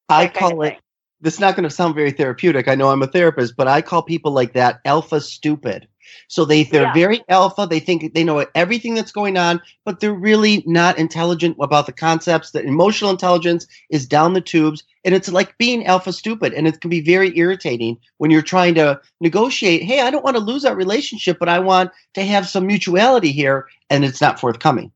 I 0.09 0.27
call 0.27 0.63
it. 0.63 0.77
This 1.21 1.35
is 1.35 1.39
not 1.39 1.55
going 1.55 1.63
to 1.63 1.69
sound 1.69 1.95
very 1.95 2.12
therapeutic. 2.12 2.67
I 2.67 2.75
know 2.75 2.89
I'm 2.89 3.01
a 3.01 3.08
therapist, 3.08 3.56
but 3.56 3.67
I 3.67 3.82
call 3.82 4.01
people 4.01 4.32
like 4.32 4.53
that 4.53 4.80
alpha 4.86 5.21
stupid. 5.21 5.88
So 6.28 6.46
they 6.46 6.63
they're 6.63 6.84
yeah. 6.84 6.94
very 6.94 7.24
alpha. 7.30 7.68
They 7.70 7.80
think 7.80 8.13
they 8.13 8.24
know 8.24 8.46
everything 8.56 8.96
that's 8.96 9.12
going 9.12 9.38
on, 9.38 9.62
but 9.84 10.00
they're 10.00 10.13
really 10.13 10.63
not 10.65 10.98
intelligent 10.98 11.58
about 11.60 11.86
the 11.86 11.91
concepts. 11.91 12.52
The 12.52 12.63
emotional 12.63 13.12
intelligence 13.12 13.68
is 13.89 14.06
down 14.06 14.34
the 14.34 14.41
tubes, 14.41 14.84
and 15.04 15.13
it's 15.15 15.32
like 15.32 15.58
being 15.58 15.86
alpha 15.86 16.13
stupid. 16.13 16.54
And 16.54 16.68
it 16.68 16.82
can 16.82 16.89
be 16.89 17.02
very 17.02 17.38
irritating 17.38 17.98
when 18.18 18.32
you're 18.32 18.41
trying 18.41 18.76
to 18.76 19.00
negotiate. 19.22 19.84
Hey, 19.84 20.02
I 20.02 20.10
don't 20.10 20.24
want 20.24 20.38
to 20.38 20.44
lose 20.44 20.63
that 20.63 20.76
relationship, 20.76 21.38
but 21.39 21.50
I 21.50 21.60
want 21.60 21.91
to 22.13 22.24
have 22.24 22.48
some 22.48 22.68
mutuality 22.68 23.32
here, 23.32 23.68
and 23.89 24.04
it's 24.06 24.22
not 24.22 24.39
forthcoming. 24.39 24.91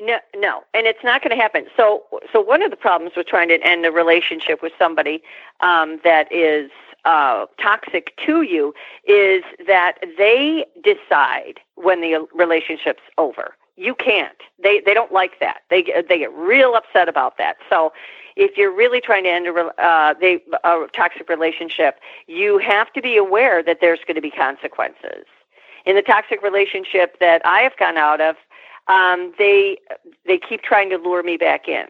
No, 0.00 0.18
no, 0.34 0.64
and 0.72 0.86
it's 0.86 1.04
not 1.04 1.22
going 1.22 1.36
to 1.36 1.40
happen. 1.40 1.66
So, 1.76 2.04
so 2.32 2.40
one 2.40 2.62
of 2.62 2.70
the 2.70 2.76
problems 2.76 3.12
with 3.16 3.26
trying 3.26 3.48
to 3.48 3.62
end 3.62 3.84
a 3.84 3.90
relationship 3.90 4.62
with 4.62 4.72
somebody 4.78 5.22
um, 5.60 6.00
that 6.04 6.32
is 6.32 6.70
uh, 7.04 7.46
toxic 7.60 8.16
to 8.26 8.42
you 8.42 8.74
is 9.04 9.42
that 9.66 9.98
they 10.18 10.66
decide 10.82 11.60
when 11.76 12.00
the 12.00 12.26
relationship's 12.34 13.02
over. 13.18 13.54
You 13.76 13.94
can't. 13.94 14.36
They 14.62 14.80
they 14.80 14.92
don't 14.92 15.12
like 15.12 15.40
that. 15.40 15.62
They 15.70 15.82
they 16.08 16.18
get 16.18 16.32
real 16.34 16.74
upset 16.74 17.08
about 17.08 17.38
that. 17.38 17.56
So, 17.70 17.92
if 18.36 18.56
you're 18.56 18.74
really 18.74 19.00
trying 19.00 19.24
to 19.24 19.30
end 19.30 19.46
a, 19.46 19.82
uh, 19.82 20.14
they, 20.20 20.42
a 20.64 20.86
toxic 20.94 21.28
relationship, 21.28 21.98
you 22.26 22.58
have 22.58 22.92
to 22.92 23.00
be 23.00 23.16
aware 23.16 23.62
that 23.62 23.78
there's 23.80 24.00
going 24.06 24.16
to 24.16 24.20
be 24.20 24.30
consequences. 24.30 25.24
In 25.86 25.96
the 25.96 26.02
toxic 26.02 26.42
relationship 26.42 27.18
that 27.20 27.40
I 27.46 27.60
have 27.60 27.76
gone 27.78 27.96
out 27.96 28.20
of, 28.20 28.36
um, 28.88 29.32
they 29.38 29.78
they 30.26 30.38
keep 30.38 30.62
trying 30.62 30.90
to 30.90 30.98
lure 30.98 31.22
me 31.22 31.38
back 31.38 31.66
in 31.66 31.86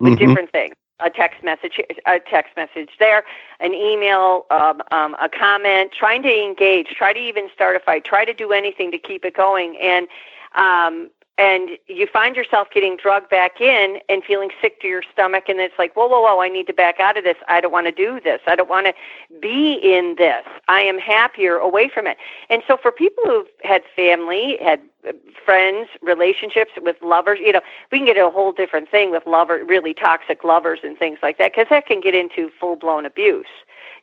with 0.00 0.14
mm-hmm. 0.14 0.26
different 0.26 0.52
things 0.52 0.74
a 1.00 1.10
text 1.10 1.42
message, 1.42 1.80
a 2.06 2.20
text 2.20 2.56
message 2.56 2.90
there, 2.98 3.24
an 3.60 3.74
email, 3.74 4.46
um, 4.50 4.82
um, 4.90 5.16
a 5.20 5.28
comment, 5.28 5.92
trying 5.92 6.22
to 6.22 6.32
engage, 6.32 6.88
try 6.88 7.12
to 7.12 7.18
even 7.18 7.48
start 7.52 7.76
a 7.76 7.80
fight, 7.80 8.04
try 8.04 8.24
to 8.24 8.34
do 8.34 8.52
anything 8.52 8.90
to 8.90 8.98
keep 8.98 9.24
it 9.24 9.34
going, 9.34 9.76
and 9.80 10.06
um, 10.54 11.10
and 11.38 11.70
you 11.86 12.06
find 12.06 12.36
yourself 12.36 12.68
getting 12.74 12.96
drugged 12.96 13.30
back 13.30 13.60
in 13.60 13.98
and 14.08 14.22
feeling 14.22 14.50
sick 14.60 14.80
to 14.82 14.88
your 14.88 15.02
stomach 15.12 15.44
and 15.48 15.60
it's 15.60 15.74
like 15.78 15.94
whoa 15.94 16.06
whoa 16.06 16.20
whoa 16.20 16.40
i 16.40 16.48
need 16.48 16.66
to 16.66 16.72
back 16.72 17.00
out 17.00 17.16
of 17.16 17.24
this. 17.24 17.36
I 17.48 17.60
don't 17.60 17.72
want 17.72 17.86
to 17.86 17.92
do 17.92 18.20
this. 18.20 18.40
I 18.46 18.54
don't 18.56 18.68
want 18.68 18.86
to 18.86 18.94
be 19.40 19.74
in 19.82 20.16
this. 20.18 20.44
I 20.68 20.80
am 20.82 20.98
happier 20.98 21.56
away 21.56 21.88
from 21.88 22.06
it. 22.06 22.16
And 22.50 22.62
so 22.66 22.76
for 22.76 22.92
people 22.92 23.24
who've 23.24 23.46
had 23.62 23.82
family 23.96 24.58
had 24.60 24.80
friends 25.44 25.88
relationships 26.00 26.70
with 26.80 26.96
lovers 27.02 27.40
you 27.42 27.52
know 27.52 27.60
we 27.90 27.98
can 27.98 28.06
get 28.06 28.16
a 28.16 28.30
whole 28.30 28.52
different 28.52 28.88
thing 28.88 29.10
with 29.10 29.26
lover 29.26 29.64
really 29.64 29.92
toxic 29.92 30.44
lovers 30.44 30.78
and 30.84 30.96
things 30.96 31.18
like 31.22 31.38
that 31.38 31.50
because 31.52 31.66
that 31.70 31.86
can 31.86 32.00
get 32.00 32.14
into 32.14 32.50
full 32.60 32.76
blown 32.76 33.04
abuse 33.04 33.46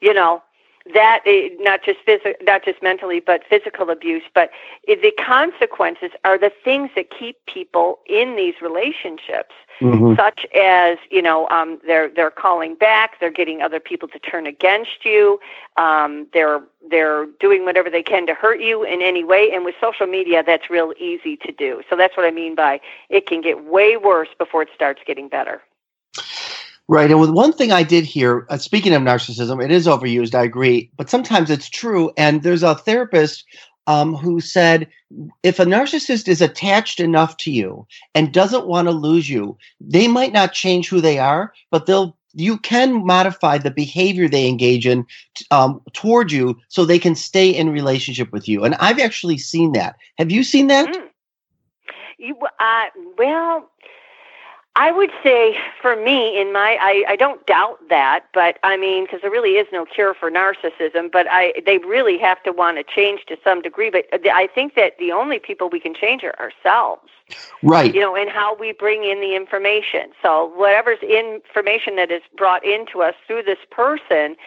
you 0.01 0.13
know 0.13 0.43
that 0.93 1.21
eh, 1.25 1.49
not 1.59 1.83
just 1.83 1.99
physical, 2.05 2.33
not 2.41 2.63
just 2.63 2.81
mentally, 2.81 3.19
but 3.19 3.43
physical 3.49 3.89
abuse. 3.89 4.23
But 4.33 4.51
the 4.87 5.13
consequences 5.17 6.11
are 6.25 6.37
the 6.37 6.51
things 6.63 6.89
that 6.95 7.09
keep 7.09 7.37
people 7.45 7.99
in 8.07 8.35
these 8.35 8.55
relationships, 8.61 9.53
mm-hmm. 9.81 10.15
such 10.15 10.45
as 10.55 10.97
you 11.09 11.21
know 11.21 11.47
um, 11.49 11.79
they're 11.85 12.09
they're 12.09 12.31
calling 12.31 12.75
back, 12.75 13.19
they're 13.19 13.31
getting 13.31 13.61
other 13.61 13.79
people 13.79 14.07
to 14.09 14.19
turn 14.19 14.47
against 14.47 15.05
you, 15.05 15.39
um, 15.77 16.27
they're 16.33 16.61
they're 16.89 17.27
doing 17.39 17.65
whatever 17.65 17.89
they 17.89 18.03
can 18.03 18.25
to 18.27 18.33
hurt 18.33 18.61
you 18.61 18.83
in 18.83 19.01
any 19.01 19.23
way. 19.23 19.51
And 19.51 19.65
with 19.65 19.75
social 19.81 20.07
media, 20.07 20.43
that's 20.45 20.69
real 20.69 20.93
easy 20.99 21.37
to 21.37 21.51
do. 21.51 21.81
So 21.89 21.95
that's 21.95 22.15
what 22.15 22.25
I 22.25 22.31
mean 22.31 22.55
by 22.55 22.79
it 23.09 23.27
can 23.27 23.41
get 23.41 23.65
way 23.65 23.97
worse 23.97 24.29
before 24.37 24.61
it 24.61 24.69
starts 24.73 25.01
getting 25.05 25.27
better. 25.27 25.61
Right. 26.89 27.11
And 27.11 27.19
with 27.19 27.29
one 27.29 27.53
thing 27.53 27.71
I 27.71 27.83
did 27.83 28.03
hear, 28.03 28.47
uh, 28.49 28.57
speaking 28.57 28.95
of 28.95 29.03
narcissism, 29.03 29.63
it 29.63 29.69
is 29.69 29.85
overused, 29.85 30.33
I 30.33 30.43
agree, 30.43 30.89
but 30.97 31.07
sometimes 31.07 31.51
it's 31.51 31.69
true. 31.69 32.11
And 32.17 32.41
there's 32.41 32.63
a 32.63 32.73
therapist 32.73 33.45
um, 33.85 34.15
who 34.15 34.41
said 34.41 34.87
if 35.43 35.59
a 35.59 35.65
narcissist 35.65 36.27
is 36.27 36.41
attached 36.41 36.99
enough 36.99 37.37
to 37.37 37.51
you 37.51 37.85
and 38.15 38.33
doesn't 38.33 38.65
want 38.65 38.87
to 38.87 38.91
lose 38.91 39.29
you, 39.29 39.55
they 39.79 40.07
might 40.07 40.33
not 40.33 40.51
change 40.51 40.89
who 40.89 40.99
they 40.99 41.19
are, 41.19 41.53
but 41.69 41.85
they'll 41.85 42.17
you 42.33 42.57
can 42.57 43.05
modify 43.05 43.59
the 43.59 43.71
behavior 43.71 44.27
they 44.27 44.47
engage 44.47 44.87
in 44.87 45.05
um, 45.51 45.81
toward 45.93 46.31
you 46.31 46.59
so 46.69 46.85
they 46.85 46.99
can 46.99 47.13
stay 47.13 47.51
in 47.51 47.69
relationship 47.69 48.31
with 48.31 48.47
you. 48.47 48.63
And 48.63 48.73
I've 48.75 48.99
actually 48.99 49.37
seen 49.37 49.73
that. 49.73 49.95
Have 50.17 50.31
you 50.31 50.43
seen 50.43 50.67
that? 50.67 50.87
Mm. 50.87 51.07
You, 52.17 52.35
uh, 52.59 52.85
well, 53.17 53.69
I 54.79 54.93
would 54.93 55.11
say 55.21 55.57
for 55.81 55.97
me, 55.97 56.39
in 56.39 56.53
my, 56.53 56.77
I, 56.79 57.03
I 57.09 57.15
don't 57.17 57.45
doubt 57.45 57.79
that, 57.89 58.21
but 58.33 58.57
I 58.63 58.77
mean, 58.77 59.03
because 59.03 59.19
there 59.21 59.29
really 59.29 59.57
is 59.57 59.67
no 59.73 59.83
cure 59.83 60.13
for 60.13 60.31
narcissism, 60.31 61.11
but 61.11 61.27
I, 61.29 61.51
they 61.65 61.79
really 61.79 62.17
have 62.19 62.41
to 62.43 62.53
want 62.53 62.77
to 62.77 62.85
change 62.85 63.25
to 63.27 63.35
some 63.43 63.61
degree. 63.61 63.89
But 63.89 64.05
I 64.31 64.47
think 64.47 64.75
that 64.75 64.97
the 64.97 65.11
only 65.11 65.37
people 65.37 65.67
we 65.69 65.81
can 65.81 65.93
change 65.93 66.23
are 66.23 66.33
ourselves. 66.39 67.09
Right. 67.61 67.93
You 67.93 67.99
know, 67.99 68.15
and 68.15 68.29
how 68.29 68.55
we 68.55 68.71
bring 68.71 69.03
in 69.03 69.19
the 69.19 69.35
information. 69.35 70.11
So 70.21 70.53
whatever's 70.55 70.99
information 71.03 71.97
that 71.97 72.09
is 72.09 72.21
brought 72.37 72.65
into 72.65 73.01
us 73.01 73.15
through 73.27 73.43
this 73.43 73.59
person, 73.69 74.37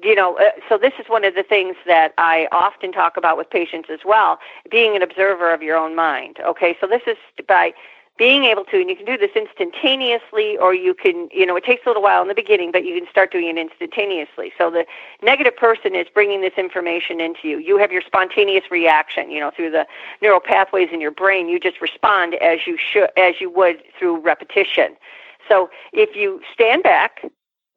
you 0.00 0.14
know, 0.14 0.38
uh, 0.38 0.52
so 0.68 0.78
this 0.78 0.92
is 1.00 1.06
one 1.08 1.24
of 1.24 1.34
the 1.34 1.42
things 1.42 1.74
that 1.86 2.14
I 2.16 2.46
often 2.52 2.92
talk 2.92 3.16
about 3.16 3.36
with 3.36 3.50
patients 3.50 3.88
as 3.90 4.00
well, 4.04 4.38
being 4.70 4.94
an 4.94 5.02
observer 5.02 5.52
of 5.52 5.64
your 5.64 5.76
own 5.76 5.96
mind. 5.96 6.38
Okay, 6.46 6.76
so 6.80 6.86
this 6.86 7.02
is 7.08 7.16
by 7.48 7.74
being 8.20 8.44
able 8.44 8.66
to, 8.66 8.78
and 8.78 8.90
you 8.90 8.94
can 8.94 9.06
do 9.06 9.16
this 9.16 9.30
instantaneously, 9.34 10.58
or 10.58 10.74
you 10.74 10.92
can, 10.92 11.26
you 11.32 11.46
know, 11.46 11.56
it 11.56 11.64
takes 11.64 11.86
a 11.86 11.88
little 11.88 12.02
while 12.02 12.20
in 12.20 12.28
the 12.28 12.34
beginning, 12.34 12.70
but 12.70 12.84
you 12.84 12.94
can 13.00 13.08
start 13.10 13.32
doing 13.32 13.48
it 13.48 13.56
instantaneously. 13.56 14.52
So 14.58 14.70
the 14.70 14.84
negative 15.22 15.56
person 15.56 15.94
is 15.94 16.06
bringing 16.12 16.42
this 16.42 16.52
information 16.58 17.18
into 17.18 17.48
you. 17.48 17.56
You 17.56 17.78
have 17.78 17.90
your 17.90 18.02
spontaneous 18.02 18.70
reaction, 18.70 19.30
you 19.30 19.40
know, 19.40 19.50
through 19.50 19.70
the 19.70 19.86
neural 20.20 20.38
pathways 20.38 20.90
in 20.92 21.00
your 21.00 21.10
brain. 21.10 21.48
You 21.48 21.58
just 21.58 21.80
respond 21.80 22.34
as 22.34 22.66
you 22.66 22.76
should, 22.76 23.08
as 23.16 23.40
you 23.40 23.48
would 23.48 23.82
through 23.98 24.20
repetition. 24.20 24.96
So 25.48 25.70
if 25.94 26.14
you 26.14 26.42
stand 26.52 26.82
back, 26.82 27.24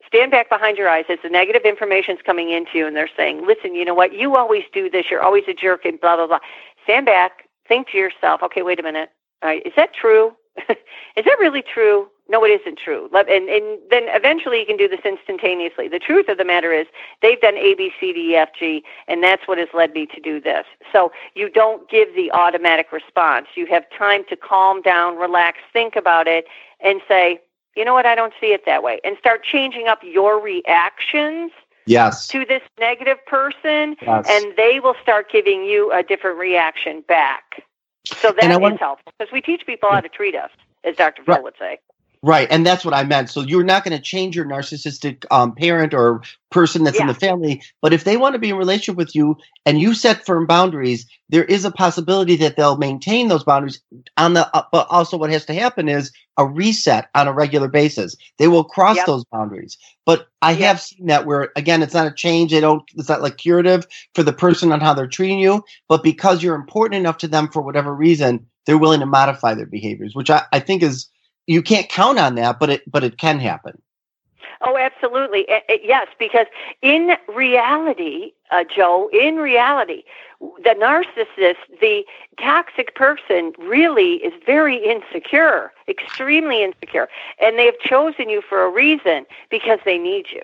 stand 0.05 0.29
back 0.29 0.49
behind 0.49 0.77
your 0.77 0.89
eyes 0.89 1.05
as 1.07 1.19
the 1.23 1.29
negative 1.29 1.61
information 1.63 2.17
is 2.17 2.21
coming 2.21 2.49
into 2.49 2.77
you, 2.77 2.85
and 2.85 2.97
they're 2.97 3.09
saying, 3.15 3.47
"Listen, 3.47 3.75
you 3.75 3.85
know 3.85 3.93
what? 3.93 4.11
You 4.11 4.35
always 4.35 4.65
do 4.73 4.89
this. 4.89 5.09
You're 5.09 5.23
always 5.23 5.45
a 5.47 5.53
jerk," 5.53 5.85
and 5.85 6.01
blah 6.01 6.17
blah 6.17 6.27
blah. 6.27 6.39
Stand 6.83 7.05
back, 7.05 7.47
think 7.65 7.87
to 7.91 7.97
yourself, 7.97 8.43
"Okay, 8.43 8.61
wait 8.61 8.81
a 8.81 8.83
minute." 8.83 9.09
Right? 9.43 9.61
Is 9.65 9.73
that 9.75 9.93
true? 9.93 10.35
is 10.69 11.25
that 11.25 11.37
really 11.39 11.61
true? 11.61 12.07
No, 12.29 12.43
it 12.45 12.61
isn't 12.61 12.79
true. 12.79 13.09
And, 13.13 13.49
and 13.49 13.79
then 13.89 14.03
eventually 14.07 14.59
you 14.59 14.65
can 14.65 14.77
do 14.77 14.87
this 14.87 15.01
instantaneously. 15.03 15.89
The 15.89 15.99
truth 15.99 16.29
of 16.29 16.37
the 16.37 16.45
matter 16.45 16.71
is 16.71 16.87
they've 17.21 17.39
done 17.39 17.57
A, 17.57 17.75
B, 17.75 17.91
C, 17.99 18.13
D, 18.13 18.31
E, 18.31 18.35
F, 18.35 18.49
G, 18.57 18.83
and 19.07 19.21
that's 19.21 19.45
what 19.45 19.57
has 19.57 19.67
led 19.73 19.93
me 19.93 20.05
to 20.05 20.21
do 20.21 20.39
this. 20.39 20.65
So 20.91 21.11
you 21.35 21.49
don't 21.49 21.89
give 21.89 22.15
the 22.15 22.31
automatic 22.31 22.91
response. 22.93 23.47
You 23.55 23.65
have 23.67 23.83
time 23.97 24.23
to 24.29 24.37
calm 24.37 24.81
down, 24.81 25.17
relax, 25.17 25.59
think 25.73 25.97
about 25.97 26.27
it, 26.27 26.45
and 26.79 27.01
say, 27.07 27.39
you 27.75 27.83
know 27.83 27.93
what, 27.93 28.05
I 28.05 28.15
don't 28.15 28.33
see 28.39 28.53
it 28.53 28.65
that 28.65 28.83
way. 28.83 28.99
And 29.03 29.17
start 29.17 29.43
changing 29.43 29.87
up 29.87 29.99
your 30.01 30.41
reactions 30.41 31.51
yes. 31.85 32.27
to 32.27 32.45
this 32.45 32.61
negative 32.79 33.17
person, 33.25 33.97
yes. 34.01 34.25
and 34.29 34.55
they 34.55 34.79
will 34.79 34.95
start 35.01 35.29
giving 35.29 35.65
you 35.65 35.91
a 35.91 36.03
different 36.03 36.37
reaction 36.37 37.03
back. 37.07 37.63
So 38.21 38.33
that 38.37 38.59
is 38.59 38.59
want, 38.59 38.79
helpful 38.79 39.13
because 39.17 39.31
we 39.33 39.41
teach 39.41 39.63
people 39.65 39.89
how 39.91 40.01
to 40.01 40.09
treat 40.09 40.35
us, 40.35 40.51
as 40.83 40.95
Dr. 40.97 41.23
Phil 41.23 41.35
right, 41.35 41.43
would 41.43 41.55
say. 41.59 41.79
Right, 42.25 42.47
and 42.49 42.65
that's 42.65 42.85
what 42.85 42.93
I 42.93 43.03
meant. 43.03 43.29
So 43.29 43.41
you're 43.41 43.65
not 43.65 43.83
going 43.83 43.97
to 43.97 44.01
change 44.01 44.33
your 44.33 44.45
narcissistic 44.45 45.25
um, 45.29 45.53
parent 45.53 45.93
or 45.93 46.21
person 46.51 46.85
that's 46.85 46.95
yeah. 46.95 47.01
in 47.01 47.07
the 47.09 47.13
family, 47.13 47.61
but 47.81 47.91
if 47.91 48.05
they 48.05 48.15
want 48.15 48.31
to 48.31 48.39
be 48.39 48.49
in 48.49 48.55
relationship 48.55 48.95
with 48.95 49.13
you 49.13 49.35
and 49.65 49.81
you 49.81 49.93
set 49.93 50.25
firm 50.25 50.45
boundaries, 50.45 51.05
there 51.27 51.43
is 51.43 51.65
a 51.65 51.71
possibility 51.71 52.37
that 52.37 52.55
they'll 52.55 52.77
maintain 52.77 53.27
those 53.27 53.43
boundaries. 53.43 53.81
On 54.15 54.35
the, 54.35 54.49
uh, 54.55 54.63
but 54.71 54.87
also 54.89 55.17
what 55.17 55.31
has 55.31 55.43
to 55.47 55.53
happen 55.53 55.89
is 55.89 56.13
a 56.37 56.45
reset 56.45 57.09
on 57.13 57.27
a 57.27 57.33
regular 57.33 57.67
basis. 57.67 58.15
They 58.37 58.47
will 58.47 58.63
cross 58.63 58.95
yep. 58.95 59.05
those 59.05 59.25
boundaries. 59.25 59.77
But 60.05 60.27
I 60.41 60.51
yep. 60.51 60.61
have 60.61 60.81
seen 60.81 61.07
that 61.07 61.25
where 61.25 61.51
again, 61.57 61.83
it's 61.83 61.93
not 61.93 62.07
a 62.07 62.13
change. 62.13 62.51
They 62.51 62.61
don't. 62.61 62.83
It's 62.95 63.09
not 63.09 63.21
like 63.21 63.35
curative 63.35 63.85
for 64.15 64.23
the 64.23 64.31
person 64.31 64.71
on 64.71 64.79
how 64.79 64.93
they're 64.93 65.07
treating 65.07 65.39
you, 65.39 65.61
but 65.89 66.03
because 66.03 66.41
you're 66.41 66.55
important 66.55 66.99
enough 66.99 67.17
to 67.17 67.27
them 67.27 67.49
for 67.49 67.61
whatever 67.61 67.93
reason, 67.93 68.47
they're 68.65 68.77
willing 68.77 69.01
to 69.01 69.05
modify 69.05 69.55
their 69.55 69.65
behaviors, 69.65 70.15
which 70.15 70.29
I, 70.29 70.43
I 70.53 70.61
think 70.61 70.83
is 70.83 71.09
you 71.47 71.61
can't 71.61 71.89
count 71.89 72.19
on 72.19 72.35
that, 72.35 72.59
but 72.59 72.69
it 72.69 72.91
but 72.91 73.03
it 73.03 73.17
can 73.17 73.39
happen. 73.39 73.81
Oh, 74.61 74.77
absolutely. 74.77 75.45
Yes, 75.83 76.07
because 76.17 76.47
in 76.81 77.17
reality, 77.27 78.31
uh, 78.51 78.63
Joe, 78.63 79.09
in 79.11 79.35
reality, 79.35 80.03
the 80.39 80.75
narcissist, 80.79 81.57
the 81.81 82.05
toxic 82.41 82.95
person, 82.95 83.53
really 83.59 84.15
is 84.15 84.33
very 84.45 84.77
insecure, 84.77 85.71
extremely 85.87 86.63
insecure, 86.63 87.09
and 87.39 87.57
they 87.57 87.65
have 87.65 87.79
chosen 87.79 88.29
you 88.29 88.41
for 88.41 88.63
a 88.63 88.69
reason 88.69 89.25
because 89.49 89.79
they 89.85 89.97
need 89.97 90.27
you. 90.31 90.43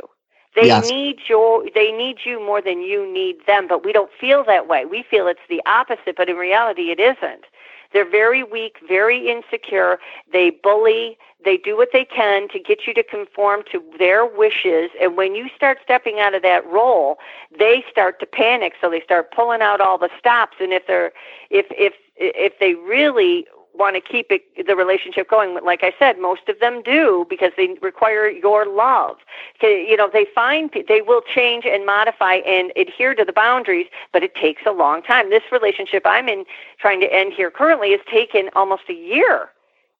They 0.55 0.67
yes. 0.67 0.83
need 0.83 1.19
your 1.27 1.63
they 1.73 1.91
need 1.91 2.17
you 2.25 2.39
more 2.43 2.61
than 2.61 2.81
you 2.81 3.11
need 3.11 3.37
them, 3.45 3.67
but 3.67 3.85
we 3.85 3.93
don't 3.93 4.11
feel 4.19 4.43
that 4.45 4.67
way. 4.67 4.83
We 4.85 5.03
feel 5.03 5.27
it's 5.27 5.39
the 5.47 5.61
opposite, 5.65 6.15
but 6.17 6.27
in 6.27 6.35
reality 6.35 6.91
it 6.91 6.99
isn't. 6.99 7.45
They're 7.93 8.09
very 8.09 8.43
weak, 8.43 8.77
very 8.87 9.29
insecure. 9.29 9.99
They 10.31 10.51
bully. 10.51 11.17
They 11.43 11.57
do 11.57 11.77
what 11.77 11.89
they 11.93 12.05
can 12.05 12.49
to 12.49 12.59
get 12.59 12.85
you 12.85 12.93
to 12.93 13.03
conform 13.03 13.63
to 13.71 13.81
their 13.97 14.25
wishes. 14.25 14.91
And 15.01 15.15
when 15.15 15.35
you 15.35 15.47
start 15.55 15.79
stepping 15.83 16.19
out 16.19 16.35
of 16.35 16.41
that 16.43 16.65
role, 16.67 17.17
they 17.57 17.83
start 17.89 18.19
to 18.19 18.25
panic. 18.25 18.73
So 18.81 18.89
they 18.89 19.01
start 19.01 19.31
pulling 19.31 19.61
out 19.61 19.79
all 19.79 19.97
the 19.97 20.09
stops. 20.19 20.57
And 20.59 20.73
if 20.73 20.85
they're, 20.85 21.13
if, 21.49 21.65
if, 21.71 21.93
if 22.17 22.59
they 22.59 22.75
really 22.75 23.47
want 23.79 23.95
to 23.95 24.01
keep 24.01 24.27
it, 24.29 24.43
the 24.67 24.75
relationship 24.75 25.29
going. 25.29 25.57
Like 25.63 25.83
I 25.83 25.93
said, 25.97 26.19
most 26.19 26.47
of 26.49 26.59
them 26.59 26.83
do 26.83 27.25
because 27.29 27.51
they 27.57 27.77
require 27.81 28.29
your 28.29 28.67
love. 28.67 29.17
You 29.63 29.97
know, 29.97 30.09
they 30.11 30.27
find 30.35 30.69
they 30.87 31.01
will 31.01 31.21
change 31.21 31.65
and 31.65 31.85
modify 31.85 32.35
and 32.45 32.71
adhere 32.75 33.15
to 33.15 33.25
the 33.25 33.33
boundaries, 33.33 33.87
but 34.13 34.21
it 34.21 34.35
takes 34.35 34.63
a 34.67 34.71
long 34.71 35.01
time. 35.01 35.29
This 35.29 35.43
relationship 35.51 36.03
I'm 36.05 36.27
in, 36.29 36.45
trying 36.77 36.99
to 37.01 37.11
end 37.11 37.33
here 37.33 37.49
currently, 37.49 37.91
has 37.91 38.01
taken 38.11 38.49
almost 38.55 38.83
a 38.89 38.93
year. 38.93 39.49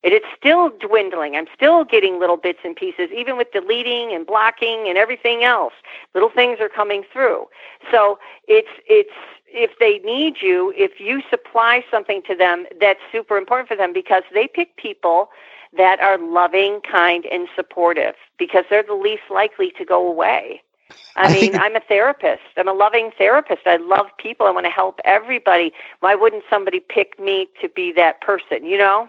And 0.02 0.12
It 0.14 0.22
is 0.22 0.30
still 0.38 0.70
dwindling. 0.70 1.36
I'm 1.36 1.46
still 1.54 1.84
getting 1.84 2.18
little 2.18 2.36
bits 2.38 2.60
and 2.64 2.74
pieces, 2.74 3.10
even 3.14 3.36
with 3.36 3.52
deleting 3.52 4.12
and 4.14 4.26
blocking 4.26 4.88
and 4.88 4.96
everything 4.96 5.44
else. 5.44 5.74
Little 6.14 6.30
things 6.30 6.58
are 6.60 6.70
coming 6.70 7.04
through. 7.12 7.46
So 7.90 8.18
it's 8.48 8.68
it's 8.88 9.10
if 9.52 9.72
they 9.80 9.98
need 10.00 10.36
you, 10.42 10.72
if 10.76 11.00
you 11.00 11.22
supply 11.30 11.84
something 11.90 12.22
to 12.28 12.34
them, 12.36 12.66
that's 12.80 13.00
super 13.12 13.36
important 13.36 13.68
for 13.68 13.76
them 13.76 13.92
because 13.92 14.22
they 14.34 14.48
pick 14.48 14.76
people 14.76 15.30
that 15.76 16.00
are 16.00 16.18
loving, 16.18 16.80
kind, 16.90 17.26
and 17.26 17.48
supportive 17.54 18.14
because 18.38 18.64
they're 18.70 18.82
the 18.82 18.94
least 18.94 19.22
likely 19.30 19.72
to 19.78 19.84
go 19.84 20.06
away. 20.06 20.62
I, 21.16 21.26
I 21.26 21.28
mean, 21.28 21.54
I'm 21.56 21.76
a 21.76 21.80
therapist. 21.80 22.42
I'm 22.56 22.68
a 22.68 22.72
loving 22.72 23.10
therapist. 23.18 23.62
I 23.66 23.76
love 23.76 24.06
people. 24.18 24.46
I 24.46 24.50
want 24.50 24.66
to 24.66 24.70
help 24.70 25.00
everybody. 25.04 25.72
Why 26.00 26.14
wouldn't 26.14 26.44
somebody 26.50 26.80
pick 26.80 27.18
me 27.20 27.48
to 27.60 27.68
be 27.68 27.92
that 27.92 28.20
person? 28.20 28.64
You 28.64 28.78
know 28.78 29.08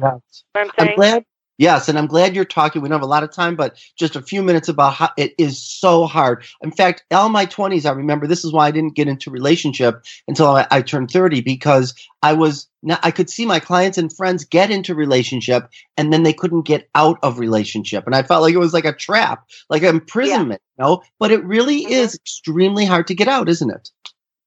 what 0.53 0.61
I'm 0.65 0.71
saying? 0.77 0.89
I'm 0.89 0.95
glad 0.95 1.25
Yes, 1.57 1.87
and 1.87 1.97
I'm 1.97 2.07
glad 2.07 2.35
you're 2.35 2.45
talking. 2.45 2.81
We 2.81 2.89
don't 2.89 2.95
have 2.95 3.03
a 3.03 3.05
lot 3.05 3.23
of 3.23 3.31
time, 3.31 3.55
but 3.55 3.77
just 3.95 4.15
a 4.15 4.21
few 4.21 4.41
minutes 4.41 4.67
about 4.67 4.93
how 4.93 5.09
it 5.17 5.35
is 5.37 5.61
so 5.61 6.05
hard. 6.05 6.43
In 6.61 6.71
fact, 6.71 7.03
all 7.11 7.29
my 7.29 7.45
20s, 7.45 7.85
I 7.85 7.91
remember 7.91 8.25
this 8.25 8.43
is 8.43 8.51
why 8.51 8.67
I 8.67 8.71
didn't 8.71 8.95
get 8.95 9.07
into 9.07 9.29
relationship 9.29 10.03
until 10.27 10.47
I, 10.47 10.65
I 10.71 10.81
turned 10.81 11.11
30 11.11 11.41
because 11.41 11.93
I 12.23 12.33
was 12.33 12.67
I 13.03 13.11
could 13.11 13.29
see 13.29 13.45
my 13.45 13.59
clients 13.59 13.99
and 13.99 14.11
friends 14.11 14.43
get 14.43 14.71
into 14.71 14.95
relationship 14.95 15.69
and 15.97 16.11
then 16.11 16.23
they 16.23 16.33
couldn't 16.33 16.63
get 16.63 16.89
out 16.95 17.19
of 17.21 17.37
relationship, 17.37 18.07
and 18.07 18.15
I 18.15 18.23
felt 18.23 18.41
like 18.41 18.55
it 18.55 18.59
was 18.59 18.73
like 18.73 18.85
a 18.85 18.93
trap, 18.93 19.47
like 19.69 19.83
imprisonment. 19.83 20.61
Yeah. 20.77 20.85
You 20.85 20.89
know, 20.89 21.03
but 21.19 21.31
it 21.31 21.43
really 21.43 21.83
mm-hmm. 21.83 21.93
is 21.93 22.15
extremely 22.15 22.85
hard 22.85 23.05
to 23.07 23.15
get 23.15 23.27
out, 23.27 23.49
isn't 23.49 23.69
it? 23.69 23.91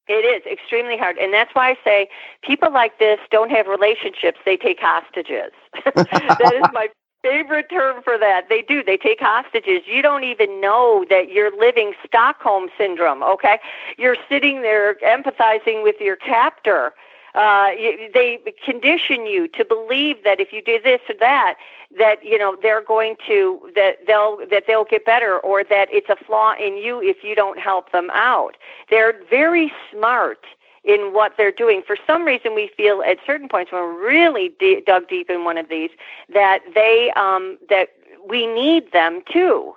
It 0.07 0.25
is 0.25 0.43
extremely 0.51 0.99
hard. 0.99 1.17
And 1.19 1.33
that's 1.33 1.55
why 1.55 1.71
I 1.71 1.77
say 1.83 2.09
people 2.43 2.71
like 2.73 2.99
this 2.99 3.19
don't 3.31 3.51
have 3.51 3.67
relationships, 3.67 4.39
they 4.45 4.57
take 4.57 4.79
hostages. 4.81 5.53
that 5.85 6.53
is 6.55 6.71
my 6.73 6.89
favorite 7.23 7.71
term 7.71 8.03
for 8.03 8.19
that. 8.19 8.49
They 8.51 8.63
do. 8.63 8.85
They 8.85 8.99
take 8.99 9.19
hostages. 9.19 9.83
You 9.87 10.03
don't 10.03 10.25
even 10.25 10.61
know 10.61 11.07
that 11.09 11.31
you're 11.33 11.59
living 11.59 11.95
Stockholm 12.07 12.69
syndrome, 12.77 13.23
okay? 13.23 13.59
You're 13.97 14.17
sitting 14.29 14.61
there 14.61 14.97
empathizing 14.97 15.83
with 15.83 15.97
your 16.01 16.17
captor. 16.17 16.93
Uh, 17.35 17.71
they 18.15 18.39
condition 18.65 19.27
you 19.27 19.49
to 19.49 19.65
believe 19.65 20.23
that 20.23 20.39
if 20.39 20.53
you 20.53 20.63
do 20.63 20.79
this 20.83 21.01
or 21.09 21.15
that, 21.19 21.55
that 21.99 22.25
you 22.25 22.39
know 22.39 22.57
they're 22.63 22.83
going 22.83 23.17
to 23.27 23.61
that 23.75 24.07
they'll 24.07 24.39
that 24.51 24.65
they'll 24.67 24.85
get 24.85 25.05
better, 25.05 25.39
or 25.41 25.65
that 25.65 25.89
it's 25.91 26.09
a 26.09 26.17
flaw 26.17 26.55
in 26.55 26.77
you 26.77 27.03
if 27.03 27.25
you 27.25 27.35
don't 27.35 27.59
help 27.59 27.91
them 27.93 28.11
out. 28.13 28.57
They're 28.89 29.15
very 29.29 29.73
smart 29.91 30.47
in 30.85 31.13
what 31.13 31.33
they're 31.37 31.51
doing. 31.51 31.83
For 31.85 31.97
some 32.07 32.25
reason, 32.25 32.55
we 32.55 32.71
feel 32.77 33.03
at 33.03 33.19
certain 33.27 33.49
points 33.49 33.73
when 33.73 33.83
we're 33.83 34.07
really 34.07 34.53
d- 34.61 34.83
dug 34.87 35.09
deep 35.09 35.29
in 35.29 35.45
one 35.45 35.59
of 35.59 35.69
these 35.69 35.91
that 36.33 36.61
they 36.75 37.11
um, 37.17 37.59
that 37.69 37.89
we 38.29 38.47
need 38.47 38.93
them 38.93 39.23
too 39.31 39.75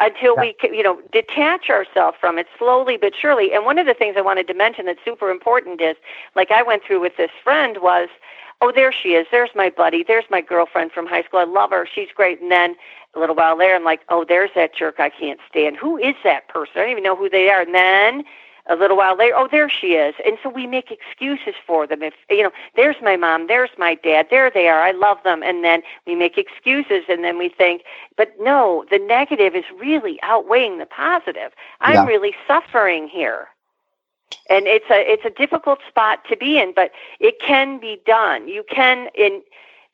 until 0.00 0.34
yeah. 0.36 0.52
we 0.62 0.76
you 0.76 0.82
know 0.82 1.00
detach 1.12 1.70
ourselves 1.70 2.16
from 2.20 2.38
it 2.38 2.46
slowly 2.58 2.96
but 2.96 3.14
surely. 3.14 3.52
And 3.52 3.64
one 3.64 3.78
of 3.78 3.86
the 3.86 3.94
things 3.94 4.16
I 4.16 4.22
wanted 4.22 4.46
to 4.48 4.54
mention 4.54 4.86
that's 4.86 5.04
super 5.04 5.30
important 5.30 5.80
is 5.80 5.96
like 6.34 6.50
I 6.50 6.62
went 6.62 6.82
through 6.84 7.00
with 7.00 7.16
this 7.16 7.30
friend 7.44 7.78
was 7.80 8.08
oh 8.62 8.72
there 8.74 8.92
she 8.92 9.10
is. 9.10 9.26
There's 9.30 9.50
my 9.54 9.70
buddy. 9.70 10.02
There's 10.02 10.24
my 10.30 10.40
girlfriend 10.40 10.92
from 10.92 11.06
high 11.06 11.22
school. 11.22 11.40
I 11.40 11.44
love 11.44 11.70
her. 11.70 11.86
She's 11.92 12.08
great. 12.14 12.40
And 12.40 12.50
then 12.50 12.74
a 13.14 13.18
little 13.18 13.36
while 13.36 13.56
later 13.56 13.74
I'm 13.74 13.84
like 13.84 14.00
oh 14.08 14.24
there's 14.26 14.50
that 14.54 14.74
jerk 14.74 14.98
I 14.98 15.10
can't 15.10 15.40
stand. 15.48 15.76
Who 15.76 15.98
is 15.98 16.16
that 16.24 16.48
person? 16.48 16.72
I 16.76 16.80
don't 16.80 16.90
even 16.90 17.04
know 17.04 17.16
who 17.16 17.28
they 17.28 17.50
are. 17.50 17.60
And 17.60 17.74
then 17.74 18.24
a 18.70 18.76
little 18.76 18.96
while 18.96 19.16
later, 19.16 19.34
oh, 19.36 19.48
there 19.50 19.68
she 19.68 19.94
is. 19.94 20.14
And 20.24 20.38
so 20.42 20.48
we 20.48 20.66
make 20.66 20.90
excuses 20.90 21.54
for 21.66 21.86
them. 21.86 22.02
If, 22.02 22.14
you 22.30 22.42
know, 22.44 22.52
there's 22.76 22.96
my 23.02 23.16
mom, 23.16 23.48
there's 23.48 23.70
my 23.78 23.94
dad, 23.96 24.28
there 24.30 24.50
they 24.50 24.68
are, 24.68 24.80
I 24.82 24.92
love 24.92 25.18
them. 25.24 25.42
And 25.42 25.64
then 25.64 25.82
we 26.06 26.14
make 26.14 26.38
excuses 26.38 27.04
and 27.08 27.24
then 27.24 27.38
we 27.38 27.48
think, 27.50 27.82
but 28.16 28.32
no, 28.40 28.84
the 28.90 28.98
negative 28.98 29.54
is 29.56 29.64
really 29.78 30.18
outweighing 30.22 30.78
the 30.78 30.86
positive. 30.86 31.52
I'm 31.80 31.94
Yeah. 31.94 32.06
really 32.06 32.34
suffering 32.46 33.08
here. 33.08 33.48
And 34.48 34.66
it's 34.66 34.90
a 34.90 35.12
it's 35.12 35.24
a 35.24 35.30
difficult 35.30 35.80
spot 35.88 36.24
to 36.28 36.36
be 36.36 36.58
in, 36.58 36.72
but 36.74 36.92
it 37.20 37.40
can 37.40 37.78
be 37.78 38.00
done. 38.06 38.48
You 38.48 38.64
can 38.70 39.08
in 39.14 39.42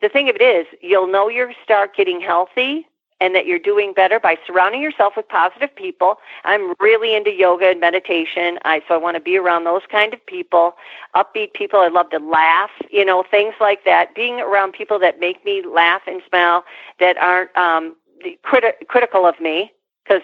the 0.02 0.08
thing 0.08 0.28
of 0.28 0.36
it 0.36 0.42
is 0.42 0.66
you'll 0.82 1.06
know 1.08 1.28
you 1.28 1.52
start 1.64 1.96
getting 1.96 2.20
healthy 2.20 2.86
and 3.20 3.34
that 3.34 3.46
you're 3.46 3.58
doing 3.58 3.92
better 3.94 4.20
by 4.20 4.36
surrounding 4.46 4.82
yourself 4.82 5.14
with 5.16 5.28
positive 5.28 5.74
people. 5.74 6.16
I'm 6.44 6.74
really 6.78 7.14
into 7.14 7.32
yoga 7.32 7.68
and 7.70 7.80
meditation. 7.80 8.58
I 8.64 8.82
so 8.86 8.94
I 8.94 8.98
want 8.98 9.16
to 9.16 9.20
be 9.20 9.36
around 9.38 9.64
those 9.64 9.82
kind 9.90 10.12
of 10.12 10.24
people, 10.26 10.76
upbeat 11.14 11.54
people. 11.54 11.80
I 11.80 11.88
love 11.88 12.10
to 12.10 12.18
laugh, 12.18 12.70
you 12.90 13.04
know, 13.04 13.22
things 13.30 13.54
like 13.60 13.84
that. 13.84 14.14
Being 14.14 14.40
around 14.40 14.72
people 14.72 14.98
that 14.98 15.18
make 15.20 15.44
me 15.44 15.62
laugh 15.66 16.02
and 16.06 16.22
smile, 16.28 16.64
that 17.00 17.16
aren't 17.16 17.56
um, 17.56 17.96
criti- 18.44 18.86
critical 18.88 19.26
of 19.26 19.40
me, 19.40 19.72
because 20.04 20.22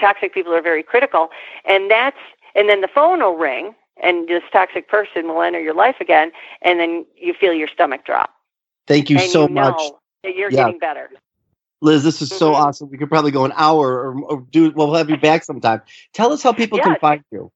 toxic 0.00 0.34
people 0.34 0.52
are 0.52 0.62
very 0.62 0.82
critical, 0.82 1.28
and 1.64 1.90
that's 1.90 2.18
and 2.54 2.68
then 2.68 2.80
the 2.80 2.88
phone 2.88 3.20
will 3.20 3.36
ring, 3.36 3.74
and 4.02 4.28
this 4.28 4.42
toxic 4.52 4.88
person 4.88 5.28
will 5.28 5.42
enter 5.42 5.60
your 5.60 5.74
life 5.74 5.96
again, 6.00 6.32
and 6.62 6.80
then 6.80 7.06
you 7.16 7.32
feel 7.32 7.52
your 7.52 7.68
stomach 7.68 8.04
drop, 8.04 8.34
Thank 8.88 9.08
you 9.10 9.18
and 9.18 9.30
so 9.30 9.42
you 9.42 9.54
much, 9.54 9.80
you're 10.24 10.50
Yeah. 10.50 10.64
getting 10.64 10.78
better. 10.78 11.10
Liz. 11.80 12.02
This 12.02 12.22
is 12.22 12.28
so 12.28 12.52
Mhm. 12.52 12.56
awesome. 12.56 12.90
We 12.90 12.98
could 12.98 13.08
probably 13.08 13.30
go 13.30 13.44
an 13.44 13.52
hour 13.56 13.88
or, 13.88 14.20
or 14.24 14.46
do. 14.50 14.70
We'll 14.70 14.94
have 14.94 15.10
you 15.10 15.16
back 15.16 15.44
sometime. 15.44 15.82
Tell 16.12 16.32
us 16.32 16.42
how 16.42 16.52
people 16.52 16.78
can 16.78 16.96
find 16.96 17.22
you. 17.30 17.52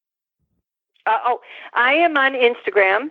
Uh, 1.06 1.18
oh, 1.26 1.40
I 1.72 1.94
am 1.94 2.16
on 2.16 2.35
Instagram. 2.35 3.11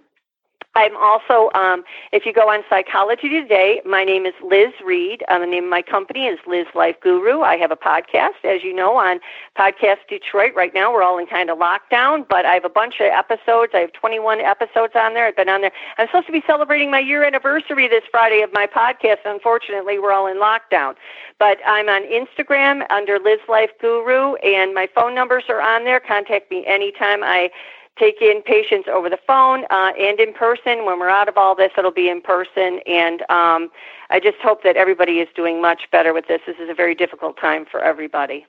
I'm 0.73 0.95
also, 0.95 1.51
um, 1.53 1.83
if 2.13 2.25
you 2.25 2.31
go 2.31 2.49
on 2.49 2.63
Psychology 2.69 3.27
Today, 3.27 3.81
my 3.85 4.05
name 4.05 4.25
is 4.25 4.33
Liz 4.41 4.71
Reed. 4.85 5.21
Uh, 5.27 5.39
the 5.39 5.45
name 5.45 5.65
of 5.65 5.69
my 5.69 5.81
company 5.81 6.27
is 6.27 6.39
Liz 6.47 6.65
Life 6.73 6.95
Guru. 7.01 7.41
I 7.41 7.57
have 7.57 7.71
a 7.71 7.75
podcast, 7.75 8.45
as 8.45 8.63
you 8.63 8.73
know, 8.73 8.95
on 8.95 9.19
Podcast 9.57 10.07
Detroit. 10.07 10.53
Right 10.55 10.73
now, 10.73 10.93
we're 10.93 11.03
all 11.03 11.17
in 11.17 11.27
kind 11.27 11.49
of 11.49 11.57
lockdown, 11.57 12.25
but 12.27 12.45
I 12.45 12.53
have 12.53 12.63
a 12.63 12.69
bunch 12.69 13.01
of 13.01 13.07
episodes. 13.07 13.73
I 13.75 13.79
have 13.79 13.91
21 13.91 14.39
episodes 14.39 14.93
on 14.95 15.13
there. 15.13 15.27
I've 15.27 15.35
been 15.35 15.49
on 15.49 15.59
there. 15.59 15.73
I'm 15.97 16.07
supposed 16.07 16.27
to 16.27 16.31
be 16.31 16.43
celebrating 16.47 16.89
my 16.89 16.99
year 16.99 17.25
anniversary 17.25 17.89
this 17.89 18.03
Friday 18.09 18.41
of 18.41 18.53
my 18.53 18.65
podcast. 18.65 19.19
Unfortunately, 19.25 19.99
we're 19.99 20.13
all 20.13 20.27
in 20.27 20.37
lockdown. 20.37 20.95
But 21.37 21.57
I'm 21.65 21.89
on 21.89 22.03
Instagram 22.03 22.89
under 22.89 23.19
Liz 23.19 23.39
Life 23.49 23.71
Guru, 23.81 24.35
and 24.35 24.73
my 24.73 24.87
phone 24.95 25.13
numbers 25.15 25.43
are 25.49 25.61
on 25.61 25.83
there. 25.83 25.99
Contact 25.99 26.49
me 26.49 26.65
anytime. 26.65 27.23
I 27.23 27.49
take 27.97 28.21
in 28.21 28.41
patients 28.41 28.87
over 28.91 29.09
the 29.09 29.19
phone 29.25 29.65
uh, 29.69 29.91
and 29.99 30.19
in 30.19 30.33
person. 30.33 30.85
When 30.85 30.99
we're 30.99 31.09
out 31.09 31.27
of 31.27 31.37
all 31.37 31.55
this, 31.55 31.71
it'll 31.77 31.91
be 31.91 32.09
in 32.09 32.21
person. 32.21 32.79
And 32.85 33.21
um, 33.29 33.69
I 34.09 34.19
just 34.21 34.37
hope 34.37 34.63
that 34.63 34.75
everybody 34.75 35.19
is 35.19 35.27
doing 35.35 35.61
much 35.61 35.83
better 35.91 36.13
with 36.13 36.27
this. 36.27 36.41
This 36.45 36.57
is 36.57 36.69
a 36.69 36.73
very 36.73 36.95
difficult 36.95 37.37
time 37.39 37.65
for 37.69 37.81
everybody. 37.81 38.45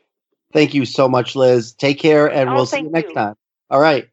Thank 0.53 0.75
you 0.75 0.85
so 0.85 1.09
much, 1.09 1.35
Liz. 1.35 1.73
Take 1.73 1.99
care, 1.99 2.31
and 2.31 2.51
Oh, 2.51 2.55
we'll 2.55 2.67
see 2.67 2.81
you 2.81 2.91
next 2.91 3.09
you. 3.09 3.15
time. 3.15 3.35
All 3.71 3.81
right. 3.81 4.09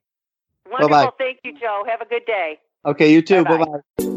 Wonderful. 0.72 0.90
Bye-bye. 0.90 1.12
Thank 1.18 1.40
you, 1.44 1.60
Joe. 1.60 1.84
Have 1.88 2.02
a 2.02 2.06
good 2.06 2.26
day. 2.26 2.60
Okay. 2.86 3.12
You 3.12 3.22
too. 3.22 3.44
Bye-bye. 3.44 3.66
bye. 3.98 4.16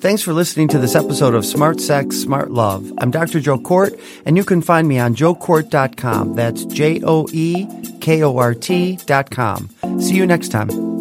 Thanks 0.00 0.22
for 0.22 0.32
listening 0.32 0.68
to 0.68 0.78
this 0.78 0.94
episode 0.94 1.34
of 1.34 1.44
Smart 1.44 1.80
Sex, 1.80 2.16
Smart 2.16 2.52
Love. 2.52 2.92
I'm 2.98 3.10
Dr. 3.10 3.40
Joe 3.40 3.58
Kort, 3.58 4.00
and 4.24 4.36
you 4.36 4.44
can 4.44 4.62
find 4.62 4.86
me 4.86 5.00
on 5.00 5.16
joekort.com. 5.16 6.34
That's 6.34 6.64
J 6.66 7.00
O 7.02 7.26
E 7.32 7.66
K 8.00 8.22
O 8.22 8.36
R 8.36 8.54
T.com. 8.54 9.70
See 10.00 10.14
you 10.14 10.24
next 10.24 10.50
time. 10.50 10.97